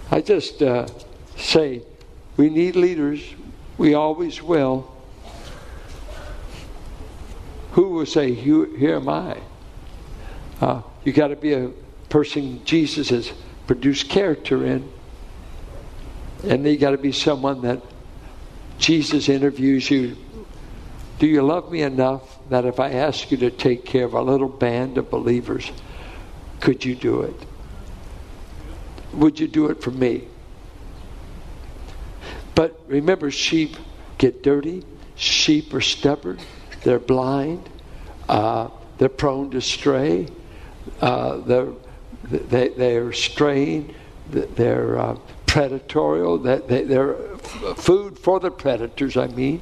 I 0.10 0.22
just 0.22 0.62
uh, 0.62 0.88
say 1.36 1.84
we 2.38 2.50
need 2.50 2.76
leaders. 2.76 3.22
We 3.78 3.94
always 3.96 4.42
will. 4.42 4.90
Who 7.72 7.90
will 7.90 8.06
say, 8.06 8.34
Here 8.34 8.96
am 8.96 9.10
I? 9.10 9.38
Uh, 10.62 10.82
you 11.04 11.12
got 11.12 11.28
to 11.30 11.36
be 11.36 11.54
a 11.54 11.72
person 12.10 12.64
Jesus 12.64 13.10
has 13.10 13.34
produced 13.68 14.10
character 14.10 14.66
in. 14.66 14.90
And 16.44 16.66
you 16.66 16.78
got 16.78 16.92
to 16.92 16.98
be 16.98 17.12
someone 17.12 17.62
that 17.62 17.82
Jesus 18.78 19.30
interviews 19.30 19.90
you. 19.90 20.18
Do 21.20 21.28
you 21.28 21.42
love 21.42 21.72
me 21.72 21.84
enough 21.84 22.38
that 22.50 22.66
if 22.66 22.80
I 22.80 22.92
ask 22.92 23.32
you 23.32 23.38
to 23.38 23.52
take 23.52 23.86
care 23.86 24.06
of 24.06 24.14
a 24.14 24.22
little 24.22 24.50
band 24.50 24.98
of 24.98 25.10
believers, 25.10 25.72
could 26.60 26.84
you 26.84 26.96
do 26.96 27.22
it? 27.22 27.36
Would 29.14 29.40
you 29.40 29.48
do 29.48 29.68
it 29.68 29.82
for 29.82 29.92
me? 29.92 30.28
But 32.56 32.80
remember, 32.88 33.32
sheep 33.32 33.78
get 34.18 34.44
dirty. 34.44 34.84
Sheep 35.16 35.74
are 35.74 35.82
stubborn. 35.82 36.40
They're 36.84 37.00
blind. 37.00 37.70
Uh, 38.28 38.70
they're 38.98 39.10
prone 39.10 39.52
to 39.52 39.62
stray. 39.62 40.28
Uh, 41.00 41.38
they're, 41.38 41.72
they, 42.24 42.70
they're 42.70 43.14
straying. 43.14 43.94
They're 44.30 44.98
uh, 45.00 45.18
predatorial. 45.46 46.68
They, 46.68 46.84
they're 46.84 47.16
food 47.76 48.18
for 48.18 48.40
the 48.40 48.52
predators, 48.52 49.18
I 49.18 49.28
mean. 49.28 49.62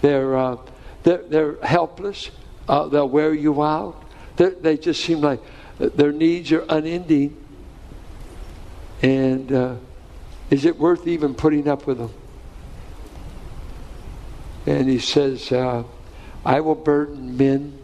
They're, 0.00 0.36
uh, 0.36 0.56
they're, 1.02 1.22
they're, 1.28 1.56
helpless. 1.62 2.30
Uh, 2.68 2.88
they'll 2.88 3.08
wear 3.08 3.34
you 3.34 3.62
out. 3.62 4.02
They're, 4.36 4.50
they 4.50 4.76
just 4.78 5.04
seem 5.04 5.20
like 5.20 5.40
their 5.78 6.12
needs 6.12 6.50
are 6.52 6.64
unending. 6.68 7.36
And 9.02 9.52
uh, 9.52 9.76
Is 10.50 10.64
it 10.64 10.78
worth 10.78 11.06
even 11.06 11.34
putting 11.34 11.68
up 11.68 11.86
with 11.86 11.98
them? 11.98 12.12
And 14.66 14.88
he 14.88 14.98
says, 14.98 15.52
uh, 15.52 15.84
I 16.44 16.60
will 16.60 16.74
burden 16.74 17.36
men 17.36 17.78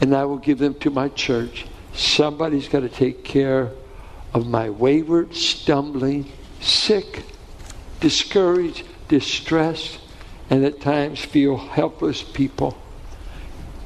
and 0.00 0.14
I 0.14 0.24
will 0.24 0.38
give 0.38 0.58
them 0.58 0.74
to 0.80 0.90
my 0.90 1.08
church. 1.10 1.66
Somebody's 1.98 2.68
got 2.68 2.80
to 2.80 2.88
take 2.88 3.24
care 3.24 3.72
of 4.32 4.46
my 4.46 4.70
wayward, 4.70 5.34
stumbling, 5.34 6.30
sick, 6.60 7.24
discouraged, 7.98 8.84
distressed, 9.08 9.98
and 10.48 10.64
at 10.64 10.80
times 10.80 11.18
feel 11.18 11.56
helpless 11.56 12.22
people. 12.22 12.78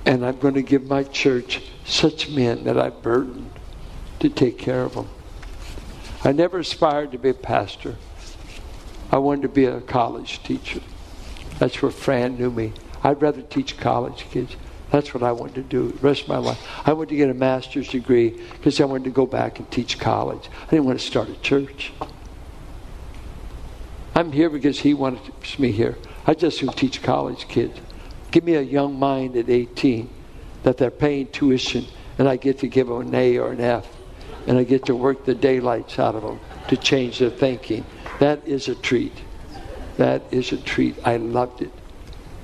And 0.05 0.27
I'm 0.27 0.39
going 0.39 0.55
to 0.55 0.63
give 0.63 0.87
my 0.87 1.05
church 1.05 1.63
such 1.87 2.29
men 2.29 2.65
that 2.65 2.79
I 2.79 2.91
burden 2.91 3.51
to 4.21 4.29
take 4.29 4.59
care 4.59 4.83
of 4.83 4.95
them. 4.95 5.09
I 6.23 6.33
never 6.33 6.59
aspired 6.59 7.13
to 7.13 7.19
be 7.19 7.31
a 7.31 7.35
pastor. 7.35 7.97
I 9.11 9.17
wanted 9.17 9.43
to 9.43 9.49
be 9.49 9.65
a 9.65 9.81
college 9.81 10.43
teacher. 10.43 10.83
That's 11.59 11.81
where 11.81 11.91
Fran 11.91 12.37
knew 12.37 12.51
me. 12.51 12.75
I'd 13.03 13.23
rather 13.23 13.41
teach 13.41 13.79
college 13.79 14.27
kids. 14.31 14.55
That's 14.93 15.15
what 15.15 15.23
I 15.23 15.33
wanted 15.33 15.55
to 15.55 15.63
do 15.63 15.91
the 15.91 16.07
rest 16.07 16.25
of 16.25 16.29
my 16.29 16.37
life. 16.37 16.61
I 16.87 16.93
wanted 16.93 17.09
to 17.09 17.17
get 17.17 17.31
a 17.31 17.35
master's 17.35 17.89
degree 17.89 18.39
because 18.53 18.79
I 18.79 18.85
wanted 18.85 19.05
to 19.05 19.11
go 19.11 19.25
back 19.25 19.59
and 19.59 19.69
teach 19.71 19.99
college. 19.99 20.51
I 20.67 20.71
didn't 20.71 20.85
want 20.85 21.01
to 21.01 21.05
start 21.05 21.31
a 21.31 21.37
church. 21.41 21.93
I'm 24.15 24.33
here 24.33 24.51
because 24.51 24.81
he 24.81 24.93
wanted 24.93 25.33
me 25.59 25.73
here. 25.73 25.97
I 26.27 26.35
just 26.35 26.63
want 26.63 26.77
to 26.77 26.81
teach 26.81 27.03
college 27.03 27.49
kids. 27.49 27.81
Give 28.31 28.45
me 28.45 28.55
a 28.55 28.61
young 28.61 28.99
mind 28.99 29.35
at 29.37 29.49
18 29.49 30.11
that 30.63 30.77
they're 30.77 30.91
paying 30.91 31.29
tuition 31.29 31.87
and 32.19 32.29
I 32.29 32.37
get 32.37 32.59
to 32.59 32.69
give 32.69 32.89
them 32.89 33.01
an 33.01 33.15
A 33.15 33.39
or 33.39 33.53
an 33.53 33.63
F 33.63 33.89
and 34.47 34.59
I 34.59 34.65
get 34.65 34.85
to 34.87 34.95
work 34.95 35.25
the 35.25 35.35
daylights 35.35 35.99
out 35.99 36.15
of 36.15 36.23
them 36.23 36.39
to 36.69 36.77
change 36.77 37.19
their 37.19 37.31
thinking. 37.31 37.87
That 38.21 38.47
is 38.47 38.69
a 38.69 38.75
treat. 38.75 39.15
That 39.97 40.23
is 40.31 40.53
a 40.53 40.59
treat. 40.59 40.97
I 41.03 41.17
loved 41.17 41.63
it. 41.63 41.73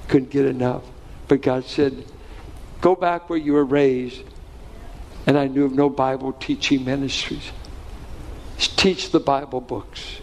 Couldn't 0.09 0.31
get 0.31 0.47
enough. 0.47 0.85
But 1.29 1.43
God 1.43 1.67
said, 1.67 2.05
Go 2.81 2.95
back 2.95 3.29
where 3.29 3.39
you 3.39 3.53
were 3.55 3.65
raised. 3.65 4.23
And 5.27 5.37
I 5.37 5.47
knew 5.47 5.65
of 5.65 5.73
no 5.73 5.91
Bible 5.91 6.33
teaching 6.33 6.85
ministries. 6.85 7.51
Teach 8.57 9.11
the 9.11 9.21
Bible 9.21 9.61
books. 9.61 10.21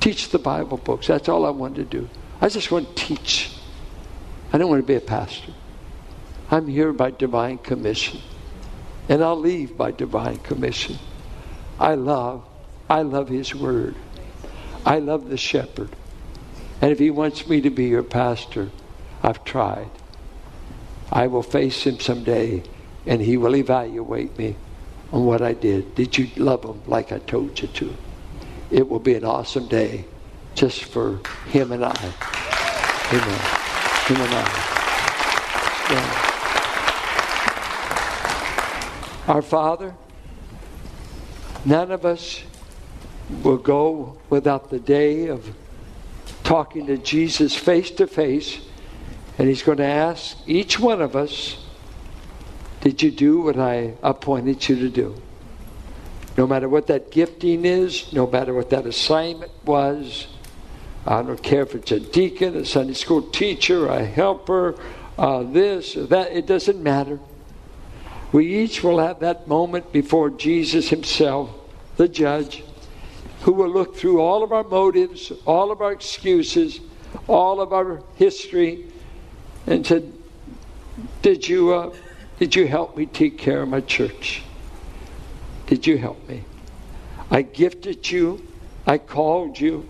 Teach 0.00 0.30
the 0.30 0.38
Bible 0.38 0.78
books. 0.78 1.08
That's 1.08 1.28
all 1.28 1.44
I 1.44 1.50
wanted 1.50 1.90
to 1.90 1.98
do. 2.00 2.08
I 2.40 2.48
just 2.48 2.70
want 2.70 2.96
to 2.96 3.04
teach. 3.04 3.52
I 4.52 4.58
don't 4.58 4.70
want 4.70 4.82
to 4.82 4.86
be 4.86 4.94
a 4.94 5.00
pastor. 5.00 5.52
I'm 6.50 6.66
here 6.66 6.92
by 6.92 7.10
divine 7.10 7.58
commission. 7.58 8.20
And 9.08 9.22
I'll 9.22 9.38
leave 9.38 9.76
by 9.76 9.90
divine 9.90 10.38
commission. 10.38 10.98
I 11.78 11.94
love, 11.94 12.44
I 12.88 13.02
love 13.02 13.28
his 13.28 13.54
word. 13.54 13.94
I 14.86 15.00
love 15.00 15.28
the 15.28 15.36
shepherd. 15.36 15.90
And 16.80 16.92
if 16.92 16.98
he 16.98 17.10
wants 17.10 17.46
me 17.46 17.60
to 17.60 17.70
be 17.70 17.86
your 17.86 18.02
pastor, 18.02 18.70
I've 19.22 19.44
tried. 19.44 19.90
I 21.10 21.26
will 21.26 21.42
face 21.42 21.84
him 21.84 21.98
someday 22.00 22.62
and 23.06 23.20
he 23.20 23.36
will 23.36 23.56
evaluate 23.56 24.36
me 24.38 24.56
on 25.12 25.24
what 25.24 25.40
I 25.42 25.54
did. 25.54 25.94
Did 25.94 26.18
you 26.18 26.28
love 26.36 26.64
him 26.64 26.82
like 26.86 27.12
I 27.12 27.18
told 27.20 27.60
you 27.60 27.68
to? 27.68 27.96
It 28.70 28.88
will 28.88 28.98
be 28.98 29.14
an 29.14 29.24
awesome 29.24 29.66
day 29.68 30.04
just 30.54 30.84
for 30.84 31.20
him 31.46 31.72
and 31.72 31.84
I. 31.84 32.14
Amen. 33.12 33.40
Him 34.06 34.20
and 34.20 34.34
I. 34.34 34.74
Yeah. 35.90 36.24
Our 39.28 39.42
Father, 39.42 39.94
none 41.64 41.90
of 41.90 42.04
us 42.04 42.42
will 43.42 43.58
go 43.58 44.18
without 44.28 44.70
the 44.70 44.78
day 44.78 45.28
of 45.28 45.54
talking 46.44 46.86
to 46.86 46.96
Jesus 46.98 47.54
face 47.54 47.90
to 47.92 48.06
face 48.06 48.60
and 49.38 49.48
he's 49.48 49.62
going 49.62 49.78
to 49.78 49.84
ask 49.84 50.36
each 50.46 50.80
one 50.80 51.00
of 51.00 51.14
us, 51.14 51.64
Did 52.80 53.02
you 53.02 53.10
do 53.10 53.40
what 53.40 53.58
I 53.58 53.94
appointed 54.02 54.68
you 54.68 54.76
to 54.76 54.88
do? 54.88 55.22
No 56.36 56.46
matter 56.46 56.68
what 56.68 56.88
that 56.88 57.10
gifting 57.10 57.64
is, 57.64 58.12
no 58.12 58.26
matter 58.26 58.52
what 58.52 58.70
that 58.70 58.86
assignment 58.86 59.52
was, 59.64 60.26
I 61.06 61.22
don't 61.22 61.42
care 61.42 61.62
if 61.62 61.74
it's 61.74 61.90
a 61.92 62.00
deacon, 62.00 62.56
a 62.56 62.64
Sunday 62.64 62.94
school 62.94 63.22
teacher, 63.22 63.88
a 63.88 64.04
helper, 64.04 64.78
uh, 65.16 65.42
this 65.44 65.94
that, 65.94 66.32
it 66.32 66.46
doesn't 66.46 66.82
matter. 66.82 67.18
We 68.30 68.46
each 68.62 68.84
will 68.84 68.98
have 68.98 69.20
that 69.20 69.48
moment 69.48 69.90
before 69.92 70.30
Jesus 70.30 70.90
Himself, 70.90 71.50
the 71.96 72.08
judge, 72.08 72.62
who 73.42 73.52
will 73.52 73.70
look 73.70 73.96
through 73.96 74.20
all 74.20 74.42
of 74.42 74.52
our 74.52 74.64
motives, 74.64 75.32
all 75.46 75.70
of 75.70 75.80
our 75.80 75.92
excuses, 75.92 76.80
all 77.26 77.60
of 77.60 77.72
our 77.72 78.02
history, 78.16 78.84
and 79.68 79.86
said, 79.86 80.12
"Did 81.22 81.46
you 81.46 81.74
uh, 81.74 81.94
did 82.38 82.56
you 82.56 82.66
help 82.66 82.96
me 82.96 83.06
take 83.06 83.38
care 83.38 83.62
of 83.62 83.68
my 83.68 83.80
church? 83.80 84.42
Did 85.66 85.86
you 85.86 85.98
help 85.98 86.26
me? 86.28 86.44
I 87.30 87.42
gifted 87.42 88.10
you. 88.10 88.46
I 88.86 88.98
called 88.98 89.60
you. 89.60 89.86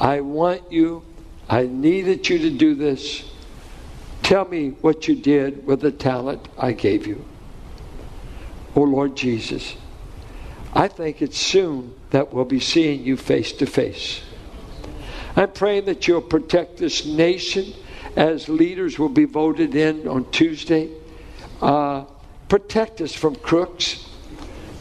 I 0.00 0.20
want 0.20 0.72
you. 0.72 1.04
I 1.48 1.66
needed 1.66 2.28
you 2.28 2.38
to 2.38 2.50
do 2.50 2.74
this. 2.74 3.24
Tell 4.22 4.44
me 4.44 4.70
what 4.80 5.06
you 5.06 5.14
did 5.14 5.66
with 5.66 5.80
the 5.80 5.92
talent 5.92 6.48
I 6.58 6.72
gave 6.72 7.06
you." 7.06 7.24
Oh 8.74 8.82
Lord 8.82 9.16
Jesus, 9.16 9.76
I 10.74 10.88
think 10.88 11.22
it's 11.22 11.38
soon 11.38 11.94
that 12.10 12.32
we'll 12.32 12.46
be 12.46 12.60
seeing 12.60 13.04
you 13.04 13.16
face 13.16 13.52
to 13.52 13.66
face. 13.66 14.22
I'm 15.36 15.52
praying 15.52 15.84
that 15.84 16.08
you'll 16.08 16.22
protect 16.22 16.78
this 16.78 17.06
nation 17.06 17.74
as 18.16 18.48
leaders 18.48 18.98
will 18.98 19.08
be 19.08 19.24
voted 19.24 19.74
in 19.74 20.06
on 20.06 20.30
Tuesday. 20.30 20.90
Uh, 21.60 22.04
protect 22.48 23.00
us 23.00 23.14
from 23.14 23.36
crooks. 23.36 24.08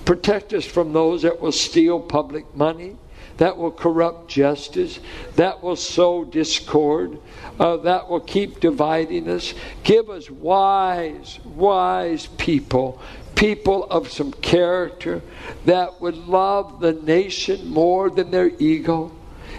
Protect 0.05 0.53
us 0.53 0.65
from 0.65 0.93
those 0.93 1.21
that 1.21 1.39
will 1.39 1.51
steal 1.51 1.99
public 1.99 2.55
money, 2.55 2.97
that 3.37 3.55
will 3.55 3.71
corrupt 3.71 4.29
justice, 4.29 4.99
that 5.35 5.63
will 5.63 5.75
sow 5.75 6.25
discord, 6.25 7.17
uh, 7.59 7.77
that 7.77 8.09
will 8.09 8.19
keep 8.19 8.59
dividing 8.59 9.29
us. 9.29 9.53
Give 9.83 10.09
us 10.09 10.29
wise, 10.29 11.39
wise 11.45 12.27
people, 12.37 13.01
people 13.35 13.85
of 13.85 14.11
some 14.11 14.33
character 14.33 15.21
that 15.65 16.01
would 16.01 16.17
love 16.17 16.79
the 16.79 16.93
nation 16.93 17.67
more 17.69 18.09
than 18.09 18.31
their 18.31 18.51
ego 18.59 19.11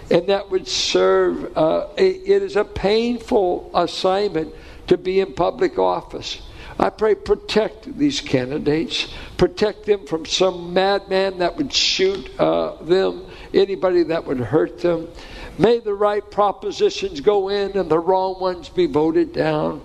and 0.09 0.27
that 0.27 0.49
would 0.49 0.67
serve. 0.67 1.57
Uh, 1.57 1.87
it 1.97 2.41
is 2.41 2.55
a 2.55 2.65
painful 2.65 3.71
assignment 3.73 4.53
to 4.87 4.97
be 4.97 5.19
in 5.19 5.33
public 5.33 5.77
office. 5.77 6.41
I 6.79 6.89
pray 6.89 7.15
protect 7.15 7.97
these 7.97 8.19
candidates, 8.19 9.07
protect 9.37 9.85
them 9.85 10.07
from 10.07 10.25
some 10.25 10.73
madman 10.73 11.39
that 11.39 11.55
would 11.55 11.71
shoot 11.71 12.29
uh, 12.39 12.81
them, 12.83 13.25
anybody 13.53 14.03
that 14.03 14.25
would 14.25 14.39
hurt 14.39 14.79
them. 14.79 15.07
May 15.57 15.79
the 15.79 15.93
right 15.93 16.29
propositions 16.31 17.21
go 17.21 17.49
in 17.49 17.77
and 17.77 17.89
the 17.89 17.99
wrong 17.99 18.39
ones 18.41 18.69
be 18.69 18.87
voted 18.87 19.33
down. 19.33 19.81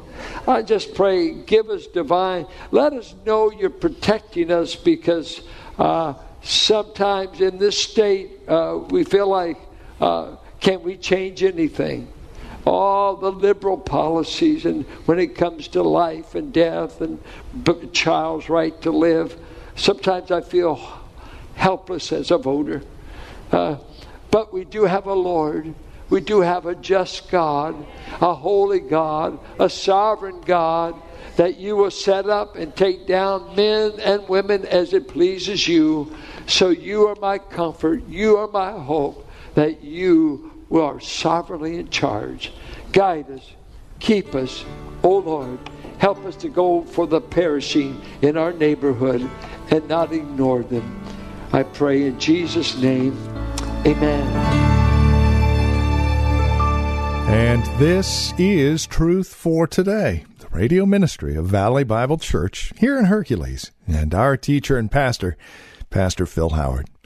I 0.47 0.63
just 0.63 0.95
pray, 0.95 1.35
give 1.35 1.69
us 1.69 1.87
divine. 1.87 2.47
Let 2.71 2.95
us 2.95 3.15
know 3.27 3.51
you're 3.51 3.69
protecting 3.69 4.51
us 4.51 4.75
because 4.75 5.43
uh, 5.79 6.15
sometimes 6.43 7.43
in 7.43 7.59
this 7.59 7.79
state 7.79 8.49
uh, 8.49 8.81
we 8.89 9.05
feel 9.05 9.29
like 9.29 9.59
uh, 10.01 10.37
can 10.61 10.83
we 10.83 10.97
change 10.97 11.43
anything? 11.43 12.13
All 12.65 13.17
the 13.17 13.31
liberal 13.31 13.79
policies, 13.79 14.67
and 14.67 14.85
when 15.07 15.19
it 15.19 15.35
comes 15.35 15.69
to 15.69 15.83
life 15.83 16.35
and 16.35 16.53
death 16.53 17.01
and 17.01 17.23
child's 17.93 18.49
right 18.49 18.79
to 18.83 18.91
live, 18.91 19.39
sometimes 19.77 20.31
I 20.31 20.41
feel 20.41 20.77
helpless 21.55 22.13
as 22.13 22.31
a 22.31 22.39
voter. 22.39 22.83
Uh, 23.51 23.77
but 24.31 24.53
we 24.53 24.65
do 24.65 24.85
have 24.85 25.07
a 25.07 25.15
Lord. 25.15 25.75
We 26.11 26.21
do 26.21 26.41
have 26.41 26.67
a 26.67 26.75
just 26.75 27.31
God, 27.31 27.75
a 28.21 28.35
holy 28.35 28.81
God, 28.81 29.39
a 29.59 29.71
sovereign 29.71 30.41
God 30.43 31.01
that 31.37 31.57
you 31.57 31.77
will 31.77 31.91
set 31.91 32.29
up 32.29 32.57
and 32.57 32.75
take 32.75 33.07
down 33.07 33.55
men 33.55 33.93
and 34.01 34.29
women 34.29 34.67
as 34.67 34.93
it 34.93 35.09
pleases 35.09 35.69
you. 35.69 36.13
So 36.47 36.71
you 36.71 37.07
are 37.09 37.15
my 37.17 37.39
comfort. 37.39 38.07
You 38.09 38.39
are 38.39 38.49
my 38.49 38.73
hope 38.73 39.28
that 39.59 39.83
you 39.83 40.53
are 40.71 41.01
sovereignly 41.01 41.79
in 41.79 41.91
charge. 41.91 42.53
Guide 42.93 43.29
us, 43.29 43.55
keep 43.99 44.33
us, 44.37 44.65
O 45.03 45.15
oh 45.15 45.19
Lord. 45.19 45.59
Help 45.99 46.25
us 46.27 46.37
to 46.37 46.49
go 46.49 46.83
for 46.83 47.09
the 47.09 47.21
perishing 47.21 48.01
in 48.23 48.37
our 48.37 48.53
neighborhood 48.53 49.29
and 49.73 49.89
not 49.89 50.13
ignore 50.13 50.63
them. 50.63 51.03
I 51.53 51.65
pray 51.65 52.07
in 52.07 52.21
Jesus' 52.21 52.79
name. 52.79 53.19
Amen. 53.85 54.27
And 57.27 57.67
this 57.81 58.33
is 58.39 58.87
Truth 58.87 59.35
for 59.35 59.67
Today, 59.67 60.25
the 60.39 60.47
radio 60.51 60.87
ministry 60.87 61.35
of 61.35 61.47
Valley 61.47 61.83
Bible 61.83 62.19
Church 62.19 62.73
here 62.77 62.97
in 62.97 63.07
Hercules, 63.07 63.73
and 63.89 64.15
our 64.15 64.37
teacher 64.37 64.79
and 64.79 64.89
pastor, 64.89 65.37
Pastor 65.91 66.27
Phil 66.27 66.51
Howard. 66.51 66.89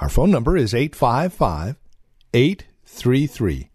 Our 0.00 0.08
phone 0.08 0.30
number 0.30 0.56
is 0.56 0.72
855 0.72 1.76
833 2.32 3.70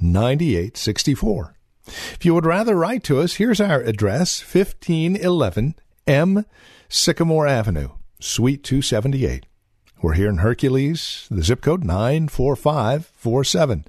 9864. 0.00 1.56
If 1.86 2.24
you 2.24 2.34
would 2.34 2.44
rather 2.44 2.76
write 2.76 3.02
to 3.04 3.20
us, 3.20 3.34
here's 3.34 3.60
our 3.60 3.80
address 3.80 4.42
1511 4.42 5.74
M 6.06 6.44
Sycamore 6.90 7.46
Avenue, 7.46 7.88
Suite 8.20 8.62
278. 8.62 9.46
We're 10.02 10.12
here 10.12 10.28
in 10.28 10.38
Hercules, 10.38 11.26
the 11.30 11.42
zip 11.42 11.62
code 11.62 11.84
94547. 11.84 13.86